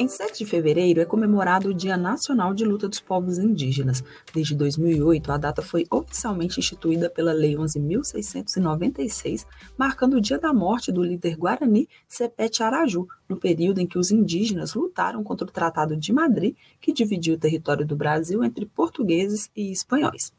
Em 0.00 0.06
7 0.06 0.38
de 0.38 0.46
fevereiro 0.46 1.00
é 1.00 1.04
comemorado 1.04 1.70
o 1.70 1.74
Dia 1.74 1.96
Nacional 1.96 2.54
de 2.54 2.64
Luta 2.64 2.88
dos 2.88 3.00
Povos 3.00 3.36
Indígenas. 3.36 4.04
Desde 4.32 4.54
2008, 4.54 5.32
a 5.32 5.36
data 5.36 5.60
foi 5.60 5.88
oficialmente 5.90 6.60
instituída 6.60 7.10
pela 7.10 7.32
Lei 7.32 7.56
11.696, 7.56 9.44
marcando 9.76 10.14
o 10.14 10.20
dia 10.20 10.38
da 10.38 10.54
morte 10.54 10.92
do 10.92 11.02
líder 11.02 11.36
guarani 11.36 11.88
Sepete 12.06 12.62
Araju, 12.62 13.08
no 13.28 13.36
período 13.36 13.80
em 13.80 13.88
que 13.88 13.98
os 13.98 14.12
indígenas 14.12 14.72
lutaram 14.72 15.24
contra 15.24 15.44
o 15.44 15.50
Tratado 15.50 15.96
de 15.96 16.12
Madrid, 16.12 16.54
que 16.80 16.92
dividiu 16.92 17.34
o 17.34 17.38
território 17.38 17.84
do 17.84 17.96
Brasil 17.96 18.44
entre 18.44 18.66
portugueses 18.66 19.50
e 19.56 19.72
espanhóis. 19.72 20.32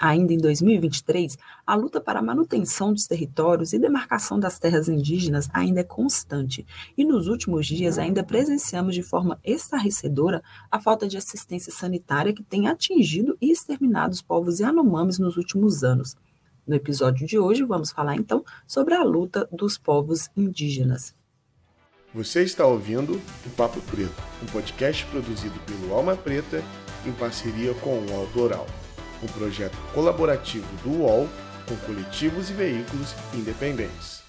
Ainda 0.00 0.32
em 0.32 0.38
2023, 0.38 1.36
a 1.66 1.74
luta 1.74 2.00
para 2.00 2.20
a 2.20 2.22
manutenção 2.22 2.92
dos 2.92 3.08
territórios 3.08 3.72
e 3.72 3.80
demarcação 3.80 4.38
das 4.38 4.56
terras 4.56 4.88
indígenas 4.88 5.48
ainda 5.52 5.80
é 5.80 5.84
constante, 5.84 6.64
e 6.96 7.04
nos 7.04 7.26
últimos 7.26 7.66
dias 7.66 7.98
ainda 7.98 8.22
presenciamos 8.22 8.94
de 8.94 9.02
forma 9.02 9.40
estarrecedora 9.42 10.40
a 10.70 10.78
falta 10.78 11.08
de 11.08 11.16
assistência 11.16 11.72
sanitária 11.72 12.32
que 12.32 12.44
tem 12.44 12.68
atingido 12.68 13.36
e 13.40 13.50
exterminado 13.50 14.14
os 14.14 14.22
povos 14.22 14.60
Yanomamis 14.60 15.18
nos 15.18 15.36
últimos 15.36 15.82
anos. 15.82 16.16
No 16.64 16.76
episódio 16.76 17.26
de 17.26 17.36
hoje, 17.36 17.64
vamos 17.64 17.90
falar 17.90 18.14
então 18.14 18.44
sobre 18.68 18.94
a 18.94 19.02
luta 19.02 19.48
dos 19.50 19.76
povos 19.76 20.30
indígenas. 20.36 21.12
Você 22.14 22.44
está 22.44 22.64
ouvindo 22.64 23.20
o 23.44 23.50
Papo 23.56 23.80
Preto, 23.80 24.22
um 24.44 24.46
podcast 24.46 25.04
produzido 25.06 25.58
pelo 25.66 25.92
Alma 25.92 26.14
Preta 26.14 26.62
em 27.04 27.12
parceria 27.12 27.74
com 27.74 27.98
o 27.98 28.14
Autoral 28.14 28.66
um 29.22 29.26
projeto 29.26 29.76
colaborativo 29.92 30.66
do 30.82 31.02
UOL 31.02 31.28
com 31.66 31.76
coletivos 31.76 32.50
e 32.50 32.52
veículos 32.52 33.14
independentes. 33.34 34.27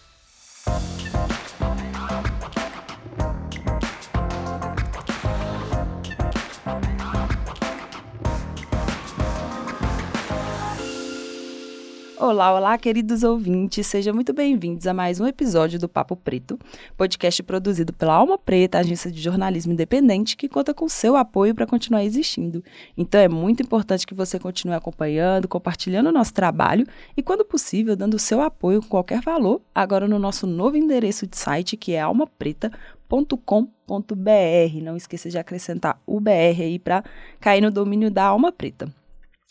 Olá, 12.30 12.54
olá, 12.54 12.78
queridos 12.78 13.24
ouvintes, 13.24 13.88
sejam 13.88 14.14
muito 14.14 14.32
bem-vindos 14.34 14.86
a 14.86 14.94
mais 14.94 15.20
um 15.20 15.26
episódio 15.26 15.80
do 15.80 15.90
Papo 15.90 16.16
Preto, 16.16 16.60
podcast 16.96 17.42
produzido 17.42 17.92
pela 17.92 18.14
Alma 18.14 18.38
Preta, 18.38 18.78
agência 18.78 19.12
de 19.12 19.20
jornalismo 19.20 19.74
independente 19.74 20.38
que 20.38 20.48
conta 20.48 20.72
com 20.72 20.88
seu 20.88 21.16
apoio 21.16 21.56
para 21.56 21.66
continuar 21.66 22.04
existindo. 22.04 22.64
Então 22.96 23.20
é 23.20 23.28
muito 23.28 23.64
importante 23.64 24.06
que 24.06 24.14
você 24.14 24.38
continue 24.38 24.76
acompanhando, 24.76 25.48
compartilhando 25.48 26.10
o 26.10 26.12
nosso 26.12 26.32
trabalho 26.32 26.86
e, 27.18 27.24
quando 27.24 27.44
possível, 27.44 27.96
dando 27.96 28.14
o 28.14 28.20
seu 28.20 28.42
apoio 28.42 28.80
com 28.84 28.90
qualquer 28.90 29.22
valor, 29.22 29.60
agora 29.74 30.08
no 30.08 30.20
nosso 30.20 30.46
novo 30.46 30.78
endereço 30.78 31.26
de 31.26 31.36
site 31.36 31.76
que 31.76 31.94
é 31.94 32.02
almapreta.com.br. 32.02 34.84
Não 34.84 34.96
esqueça 34.96 35.32
de 35.32 35.40
acrescentar 35.40 36.00
o 36.06 36.20
BR 36.20 36.62
aí 36.62 36.78
para 36.78 37.04
cair 37.40 37.62
no 37.62 37.72
domínio 37.72 38.12
da 38.12 38.26
Alma 38.26 38.52
Preta. 38.52 38.94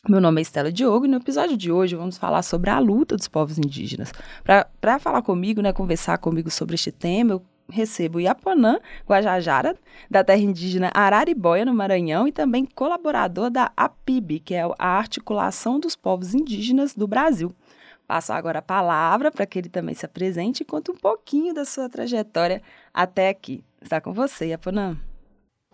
Meu 0.06 0.20
nome 0.20 0.40
é 0.40 0.42
Estela 0.42 0.70
Diogo 0.70 1.06
e 1.06 1.08
no 1.08 1.16
episódio 1.16 1.56
de 1.56 1.72
hoje 1.72 1.96
vamos 1.96 2.16
falar 2.16 2.42
sobre 2.42 2.70
a 2.70 2.78
luta 2.78 3.16
dos 3.16 3.26
povos 3.26 3.58
indígenas. 3.58 4.12
Para 4.80 4.98
falar 5.00 5.22
comigo, 5.22 5.60
né, 5.60 5.72
conversar 5.72 6.18
comigo 6.18 6.50
sobre 6.50 6.76
este 6.76 6.92
tema, 6.92 7.32
eu 7.32 7.42
recebo 7.68 8.20
Iaponã 8.20 8.78
Guajajara, 9.06 9.76
da 10.08 10.22
terra 10.22 10.40
indígena 10.40 10.92
Araribóia, 10.94 11.64
no 11.64 11.74
Maranhão, 11.74 12.28
e 12.28 12.32
também 12.32 12.64
colaborador 12.64 13.50
da 13.50 13.72
APIB, 13.76 14.38
que 14.38 14.54
é 14.54 14.62
a 14.78 14.86
Articulação 14.86 15.80
dos 15.80 15.96
Povos 15.96 16.32
Indígenas 16.32 16.94
do 16.94 17.08
Brasil. 17.08 17.52
Passo 18.06 18.32
agora 18.32 18.60
a 18.60 18.62
palavra 18.62 19.32
para 19.32 19.44
que 19.46 19.58
ele 19.58 19.68
também 19.68 19.96
se 19.96 20.06
apresente 20.06 20.62
e 20.62 20.64
conte 20.64 20.92
um 20.92 20.96
pouquinho 20.96 21.52
da 21.52 21.64
sua 21.64 21.88
trajetória 21.88 22.62
até 22.94 23.28
aqui. 23.28 23.64
Está 23.82 24.00
com 24.00 24.12
você, 24.12 24.46
Iaponã. 24.46 24.96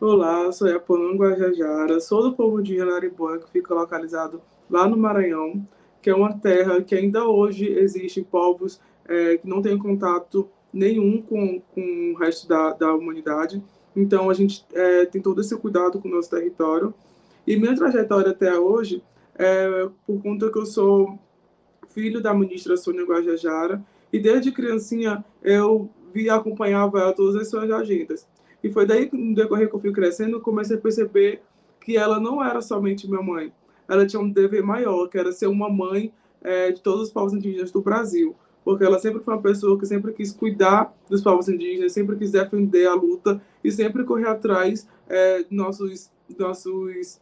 Olá, 0.00 0.50
sou 0.50 0.67
Yaponã 0.67 1.17
Guajajara, 1.17 2.01
sou 2.01 2.20
do 2.24 2.35
povo 2.35 2.61
de 2.61 2.80
Araribóia, 2.80 3.39
que 3.39 3.48
fica 3.48 3.73
localizado 3.73 4.42
lá 4.68 4.89
no 4.89 4.96
Maranhão, 4.96 5.67
que 6.02 6.11
é 6.11 6.14
uma 6.14 6.36
terra 6.36 6.83
que 6.83 6.96
ainda 6.96 7.24
hoje 7.29 7.68
existem 7.68 8.24
povos 8.24 8.80
é, 9.07 9.36
que 9.36 9.48
não 9.48 9.63
têm 9.63 9.79
contato 9.79 10.48
nenhum 10.73 11.23
com, 11.23 11.61
com 11.73 12.13
o 12.13 12.18
resto 12.18 12.48
da, 12.48 12.73
da 12.73 12.92
humanidade. 12.92 13.63
Então, 13.95 14.29
a 14.29 14.35
gente 14.35 14.67
é, 14.74 15.07
tem 15.07 15.23
todo 15.23 15.41
esse 15.41 15.57
cuidado 15.57 16.01
com 16.01 16.08
o 16.08 16.11
nosso 16.11 16.29
território. 16.29 16.92
E 17.47 17.57
minha 17.57 17.77
trajetória 17.77 18.33
até 18.33 18.58
hoje 18.58 19.01
é 19.36 19.89
por 20.05 20.20
conta 20.20 20.51
que 20.51 20.58
eu 20.58 20.67
sou 20.67 21.17
filho 21.91 22.20
da 22.20 22.35
ministra 22.35 22.77
Sônia 22.77 23.07
Guajajara, 23.07 23.80
e 24.13 24.18
desde 24.18 24.51
criancinha 24.51 25.24
eu 25.41 25.89
via 26.13 26.35
acompanhava 26.35 26.98
ela 26.98 27.13
todas 27.13 27.36
as 27.36 27.48
suas 27.48 27.70
agendas. 27.70 28.27
E 28.64 28.73
foi 28.73 28.86
daí 28.86 29.11
que, 29.11 29.14
no 29.14 29.35
decorrer 29.35 29.69
que 29.69 29.75
eu 29.75 29.79
fui 29.79 29.92
crescendo, 29.92 30.36
eu 30.39 30.41
comecei 30.41 30.79
a 30.79 30.80
perceber 30.80 31.42
que 31.79 31.98
ela 31.98 32.19
não 32.19 32.42
era 32.42 32.63
somente 32.63 33.07
minha 33.07 33.20
mãe. 33.20 33.52
Ela 33.86 34.07
tinha 34.07 34.19
um 34.19 34.30
dever 34.30 34.63
maior, 34.63 35.07
que 35.07 35.19
era 35.19 35.30
ser 35.33 35.48
uma 35.48 35.69
mãe 35.69 36.11
é, 36.41 36.73
de 36.73 36.80
todos 36.80 37.03
os 37.03 37.13
povos 37.13 37.35
indígenas 37.35 37.70
do 37.70 37.83
Brasil. 37.83 38.35
Porque 38.64 38.83
ela 38.83 38.98
sempre 38.98 39.23
foi 39.23 39.35
uma 39.35 39.42
pessoa 39.42 39.79
que 39.79 39.85
sempre 39.85 40.14
quis 40.14 40.33
cuidar 40.33 40.97
dos 41.11 41.20
povos 41.20 41.47
indígenas, 41.47 41.92
sempre 41.92 42.17
quis 42.17 42.33
defender 42.33 42.86
a 42.86 42.95
luta 42.95 43.39
e 43.63 43.70
sempre 43.70 44.03
correr 44.03 44.29
atrás 44.29 44.89
é, 45.11 45.45
nossos, 45.51 46.11
nossos 46.39 47.20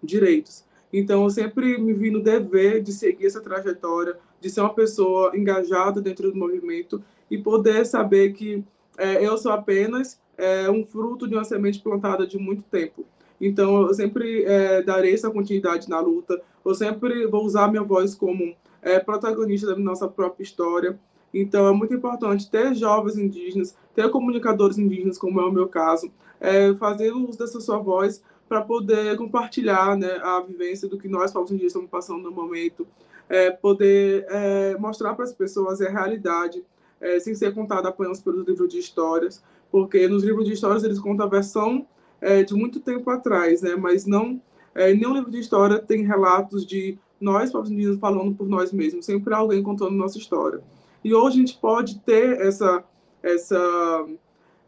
direitos. 0.00 0.64
Então, 0.92 1.24
eu 1.24 1.30
sempre 1.30 1.76
me 1.78 1.92
vi 1.92 2.12
no 2.12 2.22
dever 2.22 2.80
de 2.80 2.92
seguir 2.92 3.26
essa 3.26 3.40
trajetória, 3.40 4.16
de 4.40 4.48
ser 4.48 4.60
uma 4.60 4.72
pessoa 4.72 5.36
engajada 5.36 6.00
dentro 6.00 6.30
do 6.30 6.38
movimento 6.38 7.02
e 7.28 7.38
poder 7.38 7.84
saber 7.84 8.32
que 8.34 8.62
é, 8.96 9.26
eu 9.26 9.36
sou 9.36 9.50
apenas 9.50 10.22
é 10.36 10.70
um 10.70 10.84
fruto 10.84 11.28
de 11.28 11.34
uma 11.34 11.44
semente 11.44 11.80
plantada 11.80 12.26
de 12.26 12.38
muito 12.38 12.62
tempo. 12.62 13.04
Então, 13.40 13.82
eu 13.82 13.94
sempre 13.94 14.44
é, 14.44 14.82
darei 14.82 15.12
essa 15.12 15.30
continuidade 15.30 15.88
na 15.88 16.00
luta, 16.00 16.40
eu 16.64 16.74
sempre 16.74 17.26
vou 17.26 17.44
usar 17.44 17.68
minha 17.68 17.82
voz 17.82 18.14
como 18.14 18.54
é, 18.80 18.98
protagonista 18.98 19.66
da 19.66 19.76
nossa 19.76 20.08
própria 20.08 20.42
história. 20.42 20.98
Então, 21.32 21.66
é 21.66 21.72
muito 21.72 21.94
importante 21.94 22.48
ter 22.50 22.74
jovens 22.74 23.18
indígenas, 23.18 23.76
ter 23.94 24.08
comunicadores 24.10 24.78
indígenas, 24.78 25.18
como 25.18 25.40
é 25.40 25.44
o 25.44 25.52
meu 25.52 25.68
caso, 25.68 26.10
é, 26.40 26.72
fazer 26.74 27.10
uso 27.12 27.38
dessa 27.38 27.60
sua 27.60 27.78
voz 27.78 28.22
para 28.48 28.60
poder 28.60 29.16
compartilhar 29.16 29.96
né, 29.96 30.18
a 30.22 30.40
vivência 30.40 30.88
do 30.88 30.98
que 30.98 31.08
nós, 31.08 31.32
povos 31.32 31.50
indígenas, 31.50 31.72
estamos 31.72 31.90
passando 31.90 32.22
no 32.22 32.30
momento, 32.30 32.86
é, 33.28 33.50
poder 33.50 34.26
é, 34.28 34.76
mostrar 34.78 35.14
para 35.14 35.24
as 35.24 35.32
pessoas 35.32 35.80
a 35.80 35.88
realidade, 35.88 36.64
é, 37.00 37.18
sem 37.18 37.34
ser 37.34 37.54
contada 37.54 37.88
apenas 37.88 38.20
pelos 38.20 38.46
livros 38.46 38.68
de 38.68 38.78
histórias, 38.78 39.42
porque 39.74 40.06
nos 40.06 40.22
livros 40.22 40.46
de 40.46 40.52
histórias 40.52 40.84
eles 40.84 41.00
contam 41.00 41.26
a 41.26 41.28
versão 41.28 41.84
é, 42.20 42.44
de 42.44 42.54
muito 42.54 42.78
tempo 42.78 43.10
atrás, 43.10 43.60
né? 43.60 43.74
Mas 43.74 44.06
não 44.06 44.40
é, 44.72 44.94
nenhum 44.94 45.12
livro 45.12 45.32
de 45.32 45.40
história 45.40 45.80
tem 45.80 46.04
relatos 46.04 46.64
de 46.64 46.96
nós, 47.20 47.50
povos 47.50 47.72
indígenas, 47.72 47.98
falando 47.98 48.32
por 48.36 48.48
nós 48.48 48.72
mesmos, 48.72 49.04
sempre 49.04 49.34
alguém 49.34 49.64
contando 49.64 49.90
nossa 49.90 50.16
história. 50.16 50.60
E 51.02 51.12
hoje 51.12 51.38
a 51.38 51.40
gente 51.40 51.58
pode 51.58 51.98
ter 52.02 52.40
essa 52.40 52.84
essa 53.20 54.06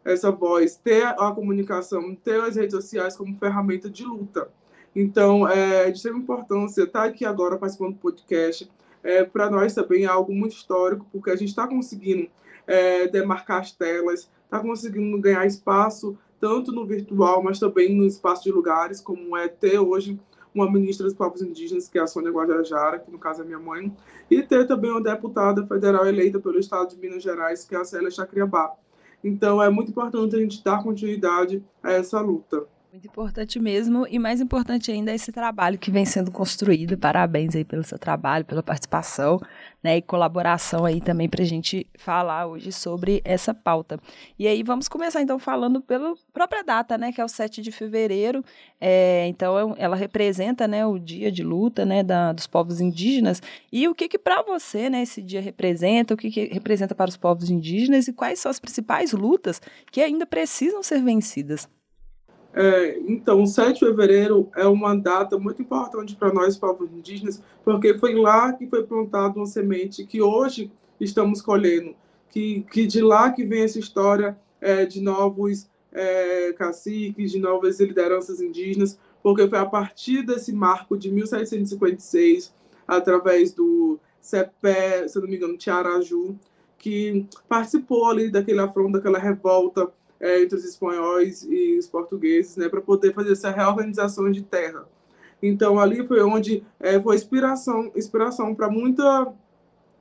essa 0.03 0.29
voz, 0.29 0.75
ter 0.75 1.05
a 1.05 1.31
comunicação, 1.31 2.13
ter 2.13 2.41
as 2.41 2.57
redes 2.57 2.75
sociais 2.75 3.15
como 3.15 3.37
ferramenta 3.37 3.89
de 3.89 4.03
luta. 4.03 4.49
Então, 4.93 5.47
é 5.47 5.89
de 5.89 5.95
extrema 5.95 6.19
importância 6.19 6.83
estar 6.83 7.05
aqui 7.05 7.23
agora 7.23 7.55
participando 7.55 7.93
do 7.93 7.99
podcast. 7.99 8.69
É, 9.01 9.23
Para 9.23 9.49
nós 9.49 9.73
também 9.73 10.03
é 10.03 10.07
algo 10.07 10.33
muito 10.33 10.57
histórico, 10.57 11.07
porque 11.13 11.29
a 11.29 11.35
gente 11.37 11.47
está 11.47 11.65
conseguindo 11.65 12.27
é, 12.67 13.07
demarcar 13.07 13.61
as 13.61 13.71
telas, 13.71 14.29
está 14.47 14.59
conseguindo 14.59 15.19
ganhar 15.19 15.45
espaço 15.45 16.17
tanto 16.39 16.71
no 16.71 16.85
virtual, 16.85 17.43
mas 17.43 17.59
também 17.59 17.95
no 17.95 18.05
espaço 18.05 18.43
de 18.43 18.51
lugares, 18.51 19.01
como 19.01 19.35
é 19.35 19.47
ter 19.47 19.79
hoje 19.79 20.19
uma 20.53 20.71
ministra 20.71 21.05
dos 21.05 21.13
povos 21.13 21.41
indígenas, 21.41 21.87
que 21.87 21.99
é 21.99 22.01
a 22.01 22.07
Sônia 22.07 22.31
Guajajara, 22.31 22.99
que 22.99 23.11
no 23.11 23.19
caso 23.19 23.41
é 23.41 23.45
minha 23.45 23.59
mãe, 23.59 23.93
e 24.29 24.41
ter 24.41 24.65
também 24.65 24.89
uma 24.89 25.01
deputada 25.01 25.65
federal 25.65 26.07
eleita 26.07 26.39
pelo 26.39 26.59
estado 26.59 26.89
de 26.89 26.97
Minas 26.97 27.21
Gerais, 27.21 27.65
que 27.65 27.75
é 27.75 27.79
a 27.79 27.85
Célia 27.85 28.09
Chacriabá. 28.09 28.73
Então, 29.23 29.61
é 29.61 29.69
muito 29.69 29.91
importante 29.91 30.35
a 30.35 30.39
gente 30.39 30.63
dar 30.63 30.81
continuidade 30.83 31.63
a 31.83 31.91
essa 31.91 32.19
luta. 32.21 32.65
Muito 32.97 33.09
importante 33.09 33.59
mesmo, 33.59 34.07
e 34.09 34.17
mais 34.17 34.41
importante 34.41 34.91
ainda 34.91 35.11
é 35.11 35.15
esse 35.15 35.31
trabalho 35.31 35.77
que 35.77 35.91
vem 35.91 36.03
sendo 36.03 36.31
construído. 36.31 36.97
Parabéns 36.97 37.55
aí 37.55 37.63
pelo 37.63 37.83
seu 37.83 37.99
trabalho, 37.99 38.43
pela 38.43 38.63
participação, 38.63 39.39
né, 39.83 39.97
e 39.97 40.01
colaboração 40.01 40.83
aí 40.83 40.99
também 40.99 41.29
para 41.29 41.43
a 41.43 41.45
gente 41.45 41.85
falar 41.95 42.47
hoje 42.47 42.71
sobre 42.71 43.21
essa 43.23 43.53
pauta. 43.53 43.99
E 44.39 44.47
aí 44.47 44.63
vamos 44.63 44.87
começar 44.87 45.21
então 45.21 45.37
falando 45.37 45.79
pela 45.79 46.15
própria 46.33 46.63
data, 46.63 46.97
né, 46.97 47.11
que 47.11 47.21
é 47.21 47.23
o 47.23 47.27
7 47.27 47.61
de 47.61 47.71
fevereiro. 47.71 48.43
É, 48.81 49.27
então 49.27 49.75
ela 49.77 49.95
representa, 49.95 50.67
né, 50.67 50.83
o 50.83 50.97
dia 50.97 51.31
de 51.31 51.43
luta, 51.43 51.85
né, 51.85 52.01
da, 52.01 52.33
dos 52.33 52.47
povos 52.47 52.81
indígenas. 52.81 53.43
E 53.71 53.87
o 53.87 53.93
que 53.93 54.09
que 54.09 54.17
para 54.17 54.41
você, 54.41 54.89
né, 54.89 55.03
esse 55.03 55.21
dia 55.21 55.39
representa? 55.39 56.15
O 56.15 56.17
que 56.17 56.31
que 56.31 56.45
representa 56.45 56.95
para 56.95 57.09
os 57.09 57.17
povos 57.17 57.51
indígenas 57.51 58.07
e 58.07 58.13
quais 58.13 58.39
são 58.39 58.49
as 58.49 58.59
principais 58.59 59.11
lutas 59.11 59.61
que 59.91 60.01
ainda 60.01 60.25
precisam 60.25 60.81
ser 60.81 60.99
vencidas? 61.03 61.69
É, 62.59 62.97
então, 63.01 63.45
7 63.45 63.73
de 63.73 63.79
fevereiro 63.81 64.49
é 64.55 64.65
uma 64.65 64.95
data 64.95 65.37
muito 65.37 65.61
importante 65.61 66.15
para 66.15 66.33
nós, 66.33 66.57
povos 66.57 66.91
indígenas, 66.91 67.39
porque 67.63 67.95
foi 67.99 68.15
lá 68.15 68.51
que 68.51 68.65
foi 68.65 68.83
plantada 68.83 69.37
uma 69.37 69.45
semente 69.45 70.03
que 70.03 70.23
hoje 70.23 70.71
estamos 70.99 71.39
colhendo, 71.39 71.93
que, 72.31 72.65
que 72.71 72.87
de 72.87 72.99
lá 72.99 73.31
que 73.31 73.45
vem 73.45 73.61
essa 73.61 73.77
história 73.77 74.35
é, 74.59 74.87
de 74.87 74.99
novos 74.99 75.69
é, 75.91 76.51
caciques, 76.53 77.31
de 77.31 77.37
novas 77.37 77.79
lideranças 77.79 78.41
indígenas, 78.41 78.97
porque 79.21 79.47
foi 79.47 79.59
a 79.59 79.65
partir 79.65 80.23
desse 80.23 80.51
marco 80.51 80.97
de 80.97 81.11
1756, 81.11 82.51
através 82.87 83.53
do 83.53 83.99
CEPé, 84.19 85.07
se 85.07 85.19
não 85.19 85.27
me 85.27 85.35
engano, 85.35 85.57
Tiaraju, 85.57 86.35
que 86.79 87.27
participou 87.47 88.07
ali 88.07 88.31
daquele 88.31 88.61
afronto, 88.61 88.93
daquela 88.93 89.19
revolta 89.19 89.91
é, 90.19 90.41
entre 90.41 90.57
os 90.57 90.65
espanhóis 90.65 91.43
e 91.43 91.77
os 91.77 91.87
portugueses, 91.87 92.55
né, 92.57 92.69
para 92.69 92.81
poder 92.81 93.13
fazer 93.13 93.33
essa 93.33 93.51
reorganização 93.51 94.31
de 94.31 94.41
terra. 94.41 94.85
Então 95.41 95.79
ali 95.79 96.05
foi 96.07 96.21
onde 96.21 96.63
é, 96.79 96.99
foi 96.99 97.15
inspiração, 97.15 97.91
inspiração 97.95 98.55
para 98.55 98.69
muita 98.69 99.33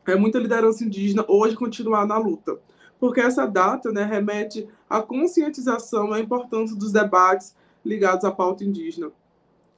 é, 0.07 0.15
muita 0.15 0.39
liderança 0.39 0.85
indígena 0.85 1.25
hoje 1.29 1.57
continuar 1.57 2.07
na 2.07 2.17
luta, 2.17 2.59
porque 2.99 3.21
essa 3.21 3.45
data, 3.47 3.91
né, 3.91 4.05
remete 4.05 4.69
à 4.89 5.03
conscientização 5.03 6.13
à 6.13 6.21
importância 6.21 6.77
dos 6.77 6.93
debates 6.93 7.55
ligados 7.85 8.25
à 8.25 8.31
pauta 8.31 8.65
indígena, 8.65 9.11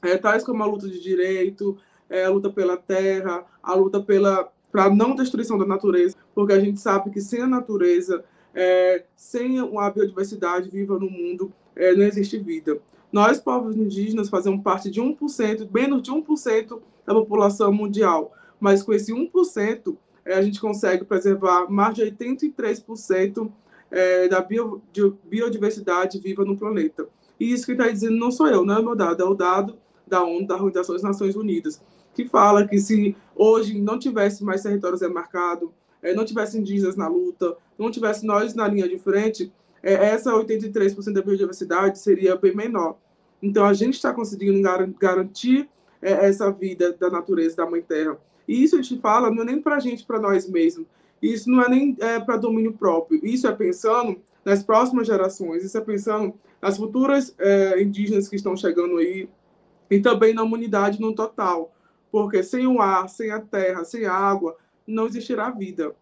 é, 0.02 0.17
tais 0.17 0.44
como 0.44 0.62
a 0.62 0.67
luta 0.67 0.88
de 0.88 1.00
direito, 1.00 1.76
é, 2.08 2.25
a 2.25 2.31
luta 2.31 2.50
pela 2.50 2.76
terra, 2.76 3.44
a 3.62 3.75
luta 3.75 4.00
pela 4.00 4.52
para 4.70 4.91
não 4.91 5.14
destruição 5.14 5.56
da 5.58 5.64
natureza, 5.64 6.17
porque 6.34 6.52
a 6.52 6.61
gente 6.61 6.79
sabe 6.79 7.11
que 7.11 7.20
sem 7.20 7.41
a 7.41 7.46
natureza 7.46 8.23
é, 8.60 9.05
sem 9.14 9.60
uma 9.62 9.88
biodiversidade 9.88 10.69
viva 10.69 10.99
no 10.99 11.08
mundo, 11.08 11.52
é, 11.76 11.94
não 11.94 12.02
existe 12.02 12.37
vida. 12.38 12.81
Nós, 13.12 13.38
povos 13.38 13.76
indígenas, 13.76 14.28
fazemos 14.28 14.64
parte 14.64 14.90
de 14.90 15.00
1%, 15.00 15.69
menos 15.72 16.02
de 16.02 16.10
1% 16.10 16.81
da 17.06 17.14
população 17.14 17.72
mundial, 17.72 18.32
mas 18.58 18.82
com 18.82 18.93
esse 18.93 19.12
1%, 19.12 19.96
é, 20.25 20.34
a 20.34 20.43
gente 20.43 20.60
consegue 20.60 21.05
preservar 21.05 21.70
mais 21.70 21.94
de 21.94 22.02
83% 22.02 23.49
é, 23.93 24.26
da 24.26 24.40
bio, 24.40 24.82
biodiversidade 25.25 26.19
viva 26.19 26.44
no 26.44 26.56
planeta. 26.56 27.08
E 27.38 27.52
isso 27.52 27.64
que 27.64 27.72
está 27.72 27.88
dizendo 27.88 28.16
não 28.16 28.32
sou 28.32 28.49
eu, 28.49 28.64
não 28.64 28.78
é 28.78 28.82
meu 28.82 28.96
dado, 28.96 29.22
é 29.22 29.25
o 29.26 29.34
dado 29.34 29.78
da 30.05 30.25
ONU, 30.25 30.49
da 30.49 30.56
Organização 30.56 30.96
das 30.96 31.05
Nações 31.05 31.37
Unidas, 31.37 31.81
que 32.12 32.26
fala 32.26 32.66
que 32.66 32.81
se 32.81 33.14
hoje 33.37 33.81
não 33.81 34.00
tivesse 34.00 34.43
mais 34.43 34.64
territórios 34.64 34.99
demarcados, 34.99 35.70
é, 36.03 36.15
não 36.15 36.25
tivesse 36.25 36.59
indígenas 36.59 36.97
na 36.97 37.09
luta, 37.09 37.56
não 37.79 37.91
tivesse 37.91 38.25
nós 38.27 38.55
na 38.55 38.67
linha 38.69 38.89
de 38.89 38.99
frente, 38.99 39.53
é, 39.83 39.95
essa 39.95 40.33
83% 40.33 41.12
da 41.12 41.23
biodiversidade 41.23 41.99
seria 41.99 42.37
bem 42.37 42.55
menor. 42.55 42.97
Então, 43.43 43.65
a 43.65 43.73
gente 43.73 43.95
está 43.95 44.12
conseguindo 44.12 44.61
gar 44.61 44.85
garantir 44.87 45.69
é, 46.03 46.12
essa 46.27 46.50
vida 46.50 46.93
da 46.93 47.11
natureza, 47.11 47.56
da 47.56 47.71
Mãe 47.71 47.83
Terra. 47.83 48.19
E 48.47 48.62
isso 48.62 48.77
a 48.77 48.83
gente 48.83 49.00
fala 49.00 49.31
não 49.31 49.43
é 49.43 49.47
nem 49.47 49.61
para 49.61 49.77
a 49.77 49.81
gente, 49.81 50.05
para 50.05 50.19
nós 50.19 50.49
mesmos. 50.49 50.87
Isso 51.21 51.50
não 51.50 51.62
é 51.62 51.69
nem 51.69 51.97
é, 52.01 52.19
para 52.19 52.37
domínio 52.37 52.73
próprio. 52.73 53.21
Isso 53.25 53.47
é 53.47 53.53
pensando 53.53 54.21
nas 54.44 54.62
próximas 54.62 55.06
gerações. 55.06 55.65
Isso 55.65 55.77
é 55.77 55.81
pensando 55.81 56.35
nas 56.61 56.77
futuras 56.77 57.35
é, 57.39 57.83
indígenas 57.83 58.29
que 58.29 58.37
estão 58.37 58.56
chegando 58.56 58.97
aí 58.97 59.29
e 59.91 60.01
também 60.01 60.33
na 60.33 60.43
humanidade 60.43 61.01
no 61.01 61.15
total. 61.15 61.73
Porque 62.11 62.43
sem 62.43 62.67
o 62.67 62.81
ar, 62.81 63.09
sem 63.09 63.31
a 63.31 63.41
terra, 63.41 63.85
sem 63.85 64.06
a 64.06 64.12
água, 64.12 64.56
não 64.88 65.06
existirá 65.06 65.50
vida. 65.50 65.94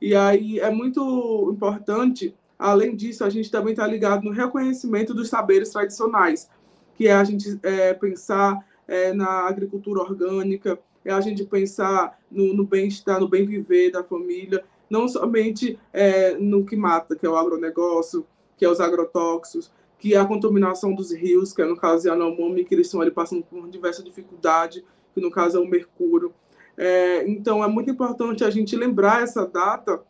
E 0.00 0.14
aí 0.14 0.60
é 0.60 0.70
muito 0.70 1.50
importante, 1.52 2.34
além 2.58 2.94
disso, 2.94 3.24
a 3.24 3.30
gente 3.30 3.50
também 3.50 3.72
está 3.72 3.86
ligado 3.86 4.24
no 4.24 4.30
reconhecimento 4.30 5.12
dos 5.12 5.28
saberes 5.28 5.70
tradicionais, 5.70 6.48
que 6.96 7.08
é 7.08 7.12
a 7.12 7.24
gente 7.24 7.58
é, 7.62 7.92
pensar 7.94 8.64
é, 8.86 9.12
na 9.12 9.46
agricultura 9.46 10.00
orgânica, 10.00 10.78
é 11.04 11.12
a 11.12 11.20
gente 11.20 11.44
pensar 11.44 12.18
no, 12.30 12.54
no 12.54 12.64
bem-estar, 12.64 13.20
no 13.20 13.28
bem-viver 13.28 13.90
da 13.90 14.04
família, 14.04 14.64
não 14.88 15.08
somente 15.08 15.78
é, 15.92 16.34
no 16.34 16.64
que 16.64 16.76
mata, 16.76 17.16
que 17.16 17.26
é 17.26 17.28
o 17.28 17.36
agronegócio, 17.36 18.26
que 18.56 18.64
é 18.64 18.68
os 18.68 18.80
agrotóxicos, 18.80 19.70
que 19.98 20.14
é 20.14 20.18
a 20.18 20.24
contaminação 20.24 20.94
dos 20.94 21.12
rios, 21.12 21.52
que 21.52 21.60
é 21.60 21.66
no 21.66 21.76
caso 21.76 22.02
de 22.02 22.08
Yanomami, 22.08 22.64
que 22.64 22.74
eles 22.74 22.86
estão 22.86 23.00
ali 23.00 23.10
passando 23.10 23.42
por 23.42 23.68
diversas 23.68 24.04
dificuldades, 24.04 24.82
que 25.14 25.20
no 25.20 25.30
caso 25.30 25.58
é 25.58 25.60
o 25.60 25.66
mercúrio. 25.66 26.32
É, 26.80 27.28
então, 27.28 27.62
é 27.62 27.66
muito 27.66 27.90
importante 27.90 28.44
a 28.44 28.50
gente 28.50 28.76
lembrar 28.76 29.24
essa 29.24 29.44
data 29.44 30.00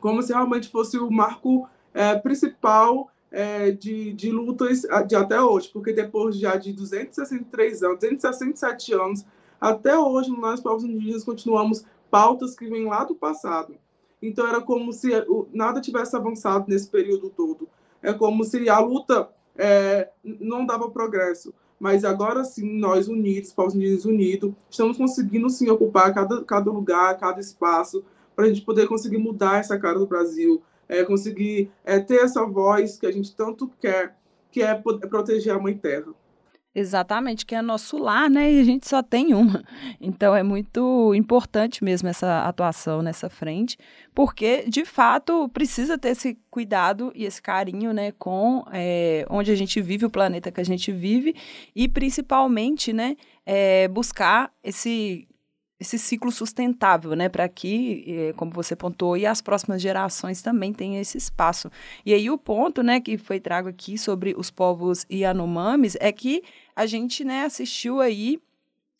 como 0.00 0.22
se 0.22 0.32
realmente 0.32 0.70
fosse 0.70 0.98
o 0.98 1.10
marco 1.10 1.68
é, 1.92 2.14
principal 2.16 3.10
é, 3.30 3.70
de, 3.72 4.14
de 4.14 4.30
lutas 4.30 4.86
de 5.06 5.14
até 5.14 5.38
hoje, 5.38 5.68
porque 5.70 5.92
depois 5.92 6.34
já 6.38 6.56
de 6.56 6.72
263 6.72 7.82
anos, 7.82 7.98
267 7.98 8.94
anos, 8.94 9.26
até 9.60 9.98
hoje 9.98 10.30
nós, 10.30 10.60
povos 10.60 10.84
indígenas, 10.84 11.24
continuamos 11.24 11.84
pautas 12.10 12.56
que 12.56 12.66
vêm 12.66 12.86
lá 12.86 13.04
do 13.04 13.14
passado. 13.14 13.74
Então, 14.22 14.48
era 14.48 14.62
como 14.62 14.92
se 14.94 15.10
nada 15.52 15.78
tivesse 15.78 16.16
avançado 16.16 16.64
nesse 16.68 16.88
período 16.88 17.28
todo. 17.28 17.68
É 18.02 18.14
como 18.14 18.44
se 18.44 18.66
a 18.68 18.78
luta 18.78 19.28
é, 19.56 20.08
não 20.24 20.64
dava 20.64 20.90
progresso. 20.90 21.52
Mas 21.78 22.04
agora 22.04 22.44
sim, 22.44 22.78
nós 22.78 23.08
unidos, 23.08 23.52
povos 23.52 23.74
indígenas 23.74 24.04
unidos, 24.04 24.52
estamos 24.68 24.96
conseguindo 24.96 25.48
sim 25.48 25.70
ocupar 25.70 26.12
cada, 26.12 26.44
cada 26.44 26.70
lugar, 26.70 27.18
cada 27.18 27.40
espaço, 27.40 28.04
para 28.34 28.46
a 28.46 28.48
gente 28.48 28.62
poder 28.62 28.88
conseguir 28.88 29.18
mudar 29.18 29.60
essa 29.60 29.78
cara 29.78 29.98
do 29.98 30.06
Brasil, 30.06 30.62
é, 30.88 31.04
conseguir 31.04 31.70
é, 31.84 32.00
ter 32.00 32.22
essa 32.22 32.44
voz 32.44 32.96
que 32.98 33.06
a 33.06 33.12
gente 33.12 33.34
tanto 33.34 33.70
quer, 33.80 34.16
que 34.50 34.62
é 34.62 34.74
proteger 34.74 35.54
a 35.54 35.58
Mãe 35.58 35.76
Terra. 35.76 36.12
Exatamente, 36.74 37.46
que 37.46 37.54
é 37.54 37.62
nosso 37.62 37.96
lar, 37.96 38.28
né? 38.28 38.52
E 38.52 38.60
a 38.60 38.64
gente 38.64 38.86
só 38.86 39.02
tem 39.02 39.34
uma. 39.34 39.64
Então 40.00 40.34
é 40.34 40.42
muito 40.42 41.12
importante 41.14 41.82
mesmo 41.82 42.08
essa 42.08 42.44
atuação 42.44 43.02
nessa 43.02 43.28
frente, 43.28 43.76
porque 44.14 44.64
de 44.68 44.84
fato 44.84 45.48
precisa 45.48 45.98
ter 45.98 46.10
esse 46.10 46.38
cuidado 46.50 47.10
e 47.14 47.24
esse 47.24 47.40
carinho, 47.42 47.92
né, 47.92 48.12
com 48.12 48.64
é, 48.72 49.26
onde 49.28 49.50
a 49.50 49.54
gente 49.56 49.80
vive, 49.80 50.04
o 50.06 50.10
planeta 50.10 50.52
que 50.52 50.60
a 50.60 50.64
gente 50.64 50.92
vive, 50.92 51.34
e 51.74 51.88
principalmente, 51.88 52.92
né, 52.92 53.16
é, 53.44 53.88
buscar 53.88 54.52
esse 54.62 55.26
esse 55.80 55.98
ciclo 55.98 56.32
sustentável, 56.32 57.14
né, 57.14 57.28
para 57.28 57.48
que, 57.48 58.04
eh, 58.06 58.32
como 58.36 58.50
você 58.50 58.74
pontuou, 58.74 59.16
e 59.16 59.24
as 59.24 59.40
próximas 59.40 59.80
gerações 59.80 60.42
também 60.42 60.72
tenham 60.72 61.00
esse 61.00 61.16
espaço. 61.16 61.70
E 62.04 62.12
aí 62.12 62.28
o 62.30 62.36
ponto, 62.36 62.82
né, 62.82 63.00
que 63.00 63.16
foi 63.16 63.38
trago 63.38 63.68
aqui 63.68 63.96
sobre 63.96 64.34
os 64.36 64.50
povos 64.50 65.06
Yanomamis 65.10 65.96
é 66.00 66.10
que 66.10 66.42
a 66.74 66.84
gente, 66.84 67.24
né, 67.24 67.44
assistiu 67.44 68.00
aí 68.00 68.40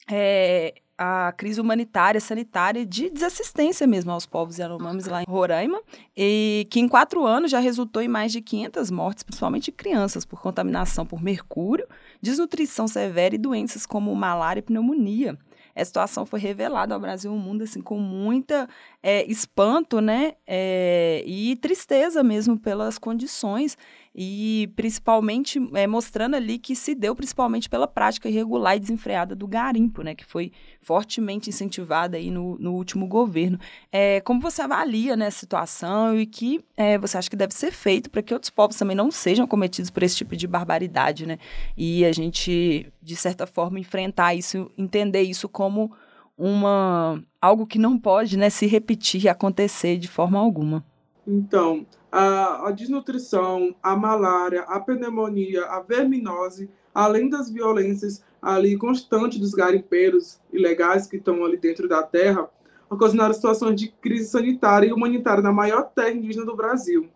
é, 0.08 0.74
a 0.96 1.32
crise 1.36 1.60
humanitária, 1.60 2.20
sanitária, 2.20 2.86
de 2.86 3.10
desassistência 3.10 3.86
mesmo 3.86 4.12
aos 4.12 4.24
povos 4.24 4.58
Yanomamis 4.58 5.06
lá 5.06 5.22
em 5.22 5.26
Roraima, 5.28 5.82
e 6.16 6.64
que 6.70 6.78
em 6.78 6.88
quatro 6.88 7.26
anos 7.26 7.50
já 7.50 7.58
resultou 7.58 8.02
em 8.02 8.08
mais 8.08 8.30
de 8.30 8.40
500 8.40 8.90
mortes, 8.92 9.24
principalmente 9.24 9.64
de 9.64 9.72
crianças, 9.72 10.24
por 10.24 10.40
contaminação 10.40 11.04
por 11.04 11.20
mercúrio, 11.20 11.88
desnutrição 12.22 12.86
severa 12.86 13.34
e 13.34 13.38
doenças 13.38 13.84
como 13.84 14.14
malária 14.14 14.60
e 14.60 14.62
pneumonia 14.62 15.36
a 15.80 15.84
situação 15.84 16.26
foi 16.26 16.40
revelada 16.40 16.94
ao 16.94 17.00
Brasil 17.00 17.30
e 17.30 17.34
ao 17.34 17.40
mundo 17.40 17.62
assim 17.62 17.80
com 17.80 17.98
muita 17.98 18.68
é, 19.02 19.24
espanto, 19.30 20.00
né, 20.00 20.34
é, 20.46 21.22
e 21.26 21.56
tristeza 21.56 22.22
mesmo 22.22 22.58
pelas 22.58 22.98
condições 22.98 23.76
e 24.20 24.72
principalmente 24.74 25.60
é, 25.74 25.86
mostrando 25.86 26.34
ali 26.34 26.58
que 26.58 26.74
se 26.74 26.92
deu 26.92 27.14
principalmente 27.14 27.68
pela 27.68 27.86
prática 27.86 28.28
irregular 28.28 28.76
e 28.76 28.80
desenfreada 28.80 29.32
do 29.36 29.46
garimpo, 29.46 30.02
né, 30.02 30.12
que 30.12 30.24
foi 30.24 30.50
fortemente 30.82 31.48
incentivada 31.48 32.16
aí 32.16 32.28
no, 32.28 32.58
no 32.58 32.74
último 32.74 33.06
governo. 33.06 33.60
É, 33.92 34.20
como 34.22 34.40
você 34.40 34.60
avalia 34.60 35.16
né, 35.16 35.30
situação 35.30 36.18
e 36.18 36.26
que 36.26 36.64
é, 36.76 36.98
você 36.98 37.16
acha 37.16 37.30
que 37.30 37.36
deve 37.36 37.54
ser 37.54 37.70
feito 37.70 38.10
para 38.10 38.20
que 38.20 38.34
outros 38.34 38.50
povos 38.50 38.76
também 38.76 38.96
não 38.96 39.08
sejam 39.08 39.46
cometidos 39.46 39.88
por 39.88 40.02
esse 40.02 40.16
tipo 40.16 40.34
de 40.34 40.48
barbaridade, 40.48 41.24
né? 41.24 41.38
E 41.76 42.04
a 42.04 42.10
gente, 42.10 42.92
de 43.00 43.14
certa 43.14 43.46
forma, 43.46 43.78
enfrentar 43.78 44.34
isso, 44.34 44.68
entender 44.76 45.22
isso 45.22 45.48
como 45.48 45.92
uma 46.36 47.22
algo 47.40 47.68
que 47.68 47.78
não 47.78 47.96
pode 47.96 48.36
né, 48.36 48.50
se 48.50 48.66
repetir 48.66 49.22
e 49.22 49.28
acontecer 49.28 49.96
de 49.96 50.08
forma 50.08 50.40
alguma. 50.40 50.84
Então, 51.30 51.86
a, 52.10 52.68
a 52.68 52.70
desnutrição, 52.70 53.76
a 53.82 53.94
malária, 53.94 54.62
a 54.62 54.80
pneumonia, 54.80 55.62
a 55.66 55.78
verminose, 55.78 56.70
além 56.94 57.28
das 57.28 57.50
violências 57.50 58.24
ali 58.40 58.78
constantes 58.78 59.38
dos 59.38 59.50
garimpeiros 59.50 60.40
ilegais 60.50 61.06
que 61.06 61.18
estão 61.18 61.44
ali 61.44 61.58
dentro 61.58 61.86
da 61.86 62.02
terra, 62.02 62.48
ocasionaram 62.88 63.34
situações 63.34 63.78
de 63.78 63.88
crise 63.88 64.30
sanitária 64.30 64.86
e 64.86 64.92
humanitária 64.92 65.42
na 65.42 65.52
maior 65.52 65.90
terra 65.94 66.12
indígena 66.12 66.46
do 66.46 66.56
Brasil, 66.56 67.10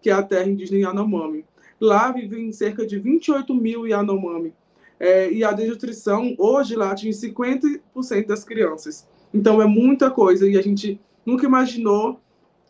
que 0.00 0.08
é 0.08 0.14
a 0.14 0.22
terra 0.22 0.48
indígena 0.48 0.88
Yanomami. 0.88 1.44
Lá 1.78 2.10
vivem 2.10 2.50
cerca 2.52 2.86
de 2.86 2.98
28 2.98 3.54
mil 3.54 3.86
Yanomami. 3.86 4.54
É, 4.98 5.30
e 5.30 5.44
a 5.44 5.52
desnutrição, 5.52 6.34
hoje, 6.38 6.74
lá 6.74 6.92
atinge 6.92 7.18
50% 7.18 8.26
das 8.26 8.44
crianças. 8.44 9.06
Então, 9.34 9.60
é 9.60 9.66
muita 9.66 10.10
coisa. 10.10 10.48
E 10.48 10.56
a 10.56 10.62
gente 10.62 10.98
nunca 11.26 11.44
imaginou 11.44 12.18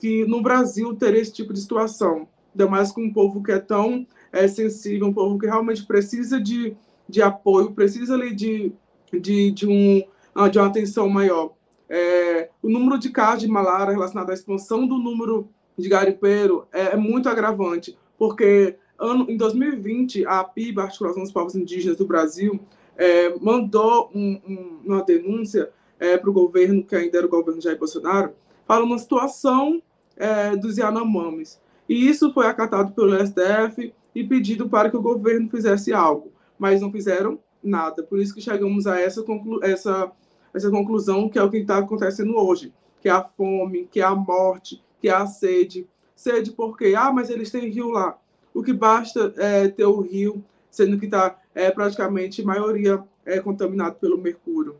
que 0.02 0.24
no 0.24 0.42
Brasil 0.42 0.96
teria 0.96 1.20
esse 1.20 1.32
tipo 1.32 1.52
de 1.52 1.60
situação, 1.60 2.26
ainda 2.50 2.68
mais 2.68 2.90
com 2.90 3.04
um 3.04 3.12
povo 3.12 3.40
que 3.40 3.52
é 3.52 3.60
tão 3.60 4.04
é, 4.32 4.48
sensível, 4.48 5.06
um 5.06 5.12
povo 5.12 5.38
que 5.38 5.46
realmente 5.46 5.86
precisa 5.86 6.40
de, 6.40 6.76
de 7.08 7.22
apoio, 7.22 7.70
precisa 7.70 8.14
ali 8.14 8.34
de, 8.34 8.72
de, 9.12 9.52
de, 9.52 9.64
um, 9.64 10.02
ah, 10.34 10.48
de 10.48 10.58
uma 10.58 10.66
atenção 10.66 11.08
maior. 11.08 11.52
É, 11.88 12.50
o 12.60 12.68
número 12.68 12.98
de 12.98 13.10
casos 13.10 13.42
de 13.42 13.46
malária 13.46 13.92
relacionado 13.92 14.30
à 14.30 14.34
expansão 14.34 14.88
do 14.88 14.98
número 14.98 15.48
de 15.78 15.88
garipeiro 15.88 16.66
é, 16.72 16.94
é 16.94 16.96
muito 16.96 17.28
agravante, 17.28 17.96
porque 18.18 18.74
ano, 18.98 19.30
em 19.30 19.36
2020, 19.36 20.26
a 20.26 20.42
PIB, 20.42 20.80
a 20.80 20.84
Articulação 20.84 21.22
dos 21.22 21.30
Povos 21.30 21.54
Indígenas 21.54 21.96
do 21.96 22.08
Brasil, 22.08 22.58
é, 22.96 23.32
mandou 23.38 24.10
um, 24.12 24.40
um, 24.48 24.80
uma 24.84 25.04
denúncia 25.04 25.70
é, 26.00 26.18
para 26.18 26.28
o 26.28 26.32
governo, 26.32 26.82
que 26.82 26.96
ainda 26.96 27.18
era 27.18 27.26
o 27.26 27.30
governo 27.30 27.60
Jair 27.60 27.78
Bolsonaro, 27.78 28.32
falando 28.66 28.86
uma 28.86 28.98
situação 28.98 29.80
é, 30.16 30.56
dos 30.56 30.78
Yanomamis. 30.78 31.60
E 31.88 32.08
isso 32.08 32.32
foi 32.32 32.46
acatado 32.46 32.92
pelo 32.92 33.14
STF 33.26 33.92
e 34.14 34.24
pedido 34.24 34.68
para 34.68 34.90
que 34.90 34.96
o 34.96 35.02
governo 35.02 35.48
fizesse 35.48 35.92
algo, 35.92 36.32
mas 36.58 36.80
não 36.80 36.92
fizeram 36.92 37.38
nada. 37.62 38.02
Por 38.02 38.18
isso 38.18 38.34
que 38.34 38.40
chegamos 38.40 38.86
a 38.86 39.00
essa, 39.00 39.22
conclu 39.22 39.62
essa, 39.62 40.10
essa 40.54 40.70
conclusão, 40.70 41.28
que 41.28 41.38
é 41.38 41.42
o 41.42 41.50
que 41.50 41.58
está 41.58 41.78
acontecendo 41.78 42.36
hoje, 42.36 42.72
que 43.00 43.08
é 43.08 43.12
a 43.12 43.22
fome, 43.22 43.88
que 43.90 44.00
é 44.00 44.04
a 44.04 44.14
morte, 44.14 44.82
que 45.00 45.08
é 45.08 45.12
a 45.12 45.26
sede. 45.26 45.86
Sede 46.14 46.52
porque, 46.52 46.94
ah, 46.96 47.12
mas 47.12 47.30
eles 47.30 47.50
têm 47.50 47.68
rio 47.68 47.90
lá. 47.90 48.18
O 48.54 48.62
que 48.62 48.72
basta 48.72 49.32
é 49.36 49.68
ter 49.68 49.86
o 49.86 50.00
rio, 50.00 50.44
sendo 50.70 50.98
que 50.98 51.06
está 51.06 51.38
é, 51.54 51.70
praticamente 51.70 52.42
maioria 52.42 53.02
é, 53.24 53.40
contaminado 53.40 53.96
pelo 53.96 54.18
mercúrio. 54.18 54.76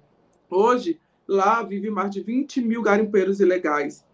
Hoje, 0.49 1.01
lá 1.27 1.63
vive 1.63 1.91
mais 1.91 2.11
de 2.11 2.23
20 2.23 2.61
mil 2.61 2.83
garimpeiros 2.83 3.41
ilegais. 3.41 4.05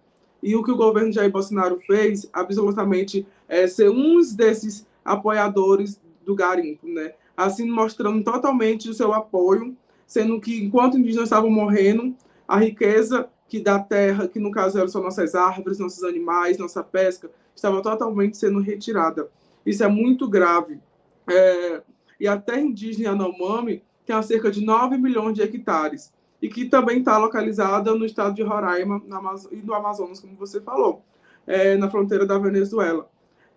E 0.42 0.54
o 0.54 0.62
que 0.62 0.70
o 0.70 0.76
governo 0.76 1.12
Jair 1.12 1.30
Bolsonaro 1.30 1.78
fez, 1.80 2.28
absolutamente, 2.32 3.26
é 3.48 3.66
ser 3.66 3.90
um 3.90 4.18
desses 4.34 4.86
apoiadores 5.04 6.00
do 6.24 6.34
garimpo, 6.34 6.86
né? 6.86 7.14
Assim, 7.36 7.68
mostrando 7.68 8.22
totalmente 8.22 8.88
o 8.88 8.94
seu 8.94 9.12
apoio, 9.12 9.76
sendo 10.06 10.40
que 10.40 10.64
enquanto 10.64 10.98
indígenas 10.98 11.28
estavam 11.28 11.50
morrendo, 11.50 12.14
a 12.46 12.58
riqueza 12.58 13.28
que 13.48 13.60
da 13.60 13.78
terra, 13.78 14.28
que 14.28 14.38
no 14.38 14.50
caso 14.50 14.78
eram 14.78 14.88
só 14.88 15.00
nossas 15.00 15.34
árvores, 15.34 15.78
nossos 15.78 16.04
animais, 16.04 16.58
nossa 16.58 16.82
pesca, 16.82 17.30
estava 17.54 17.82
totalmente 17.82 18.36
sendo 18.36 18.60
retirada. 18.60 19.28
Isso 19.64 19.82
é 19.82 19.88
muito 19.88 20.28
grave. 20.28 20.80
É, 21.26 21.82
e 22.20 22.28
a 22.28 22.38
terra 22.38 22.60
indígena 22.60 23.10
Yanomami 23.10 23.82
tem 24.04 24.22
cerca 24.22 24.50
de 24.50 24.64
9 24.64 24.96
milhões 24.98 25.34
de 25.34 25.42
hectares 25.42 26.12
e 26.40 26.48
que 26.48 26.66
também 26.66 26.98
está 27.00 27.18
localizada 27.18 27.94
no 27.94 28.04
estado 28.04 28.34
de 28.34 28.42
Roraima 28.42 29.02
e 29.50 29.56
no 29.56 29.74
Amazonas, 29.74 30.20
como 30.20 30.36
você 30.36 30.60
falou, 30.60 31.02
é, 31.46 31.76
na 31.76 31.90
fronteira 31.90 32.24
da 32.24 32.38
Venezuela. 32.38 33.08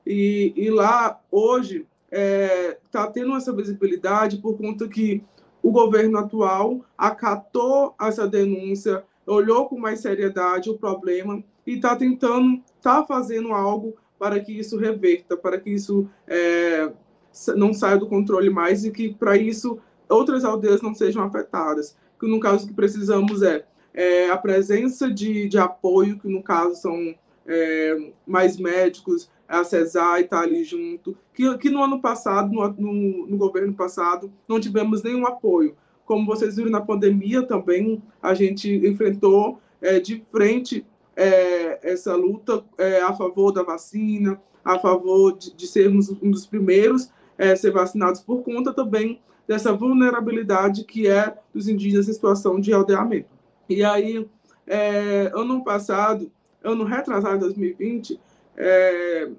E, 0.05 0.53
e 0.55 0.69
lá, 0.69 1.19
hoje, 1.29 1.85
está 2.05 2.17
é, 2.17 2.77
tá 2.91 3.07
tendo 3.07 3.35
essa 3.35 3.53
visibilidade 3.53 4.37
por 4.37 4.57
conta 4.57 4.87
que 4.87 5.23
o 5.61 5.71
governo 5.71 6.17
atual 6.17 6.83
acatou 6.97 7.95
essa 8.01 8.27
denúncia, 8.27 9.03
olhou 9.25 9.67
com 9.69 9.79
mais 9.79 9.99
seriedade 9.99 10.69
o 10.69 10.77
problema 10.77 11.43
e 11.65 11.75
está 11.75 11.95
tentando, 11.95 12.61
está 12.77 13.03
fazendo 13.05 13.53
algo 13.53 13.95
para 14.17 14.39
que 14.39 14.57
isso 14.57 14.77
reverta, 14.77 15.37
para 15.37 15.59
que 15.59 15.69
isso 15.69 16.09
é, 16.27 16.91
não 17.55 17.73
saia 17.73 17.97
do 17.97 18.07
controle 18.07 18.49
mais 18.49 18.83
e 18.83 18.91
que, 18.91 19.13
para 19.13 19.37
isso, 19.37 19.79
outras 20.09 20.43
aldeias 20.43 20.81
não 20.81 20.93
sejam 20.93 21.23
afetadas. 21.23 21.95
Que 22.21 22.27
no 22.27 22.39
caso 22.39 22.67
que 22.67 22.73
precisamos 22.73 23.41
é, 23.41 23.65
é 23.91 24.29
a 24.29 24.37
presença 24.37 25.11
de, 25.11 25.49
de 25.49 25.57
apoio, 25.57 26.19
que 26.19 26.27
no 26.27 26.43
caso 26.43 26.75
são 26.75 27.15
é, 27.47 28.11
mais 28.27 28.57
médicos, 28.57 29.27
a 29.47 29.63
CESAR 29.63 30.19
está 30.19 30.41
ali 30.41 30.63
junto, 30.63 31.17
que, 31.33 31.57
que 31.57 31.71
no 31.71 31.83
ano 31.83 31.99
passado, 31.99 32.53
no, 32.53 32.69
no, 32.73 33.25
no 33.25 33.37
governo 33.37 33.73
passado, 33.73 34.31
não 34.47 34.59
tivemos 34.59 35.01
nenhum 35.01 35.25
apoio. 35.25 35.75
Como 36.05 36.27
vocês 36.27 36.57
viram 36.57 36.69
na 36.69 36.79
pandemia 36.79 37.41
também, 37.41 38.03
a 38.21 38.35
gente 38.35 38.69
enfrentou 38.87 39.59
é, 39.81 39.99
de 39.99 40.23
frente 40.31 40.85
é, 41.15 41.79
essa 41.81 42.15
luta 42.15 42.63
é, 42.77 43.01
a 43.01 43.13
favor 43.13 43.51
da 43.51 43.63
vacina, 43.63 44.39
a 44.63 44.77
favor 44.77 45.35
de, 45.35 45.55
de 45.55 45.65
sermos 45.65 46.11
um 46.21 46.29
dos 46.29 46.45
primeiros 46.45 47.09
é, 47.35 47.53
a 47.53 47.55
ser 47.55 47.71
vacinados 47.71 48.21
por 48.21 48.43
conta 48.43 48.71
também 48.71 49.19
dessa 49.51 49.73
vulnerabilidade 49.73 50.85
que 50.85 51.09
é 51.09 51.35
dos 51.53 51.67
indígenas 51.67 52.07
em 52.07 52.13
situação 52.13 52.57
de 52.57 52.71
aldeamento. 52.71 53.27
E 53.67 53.83
aí, 53.83 54.25
é, 54.65 55.29
ano 55.35 55.61
passado, 55.61 56.31
ano 56.63 56.85
retrasado, 56.85 57.39
2020, 57.39 58.17
é, 58.55 59.29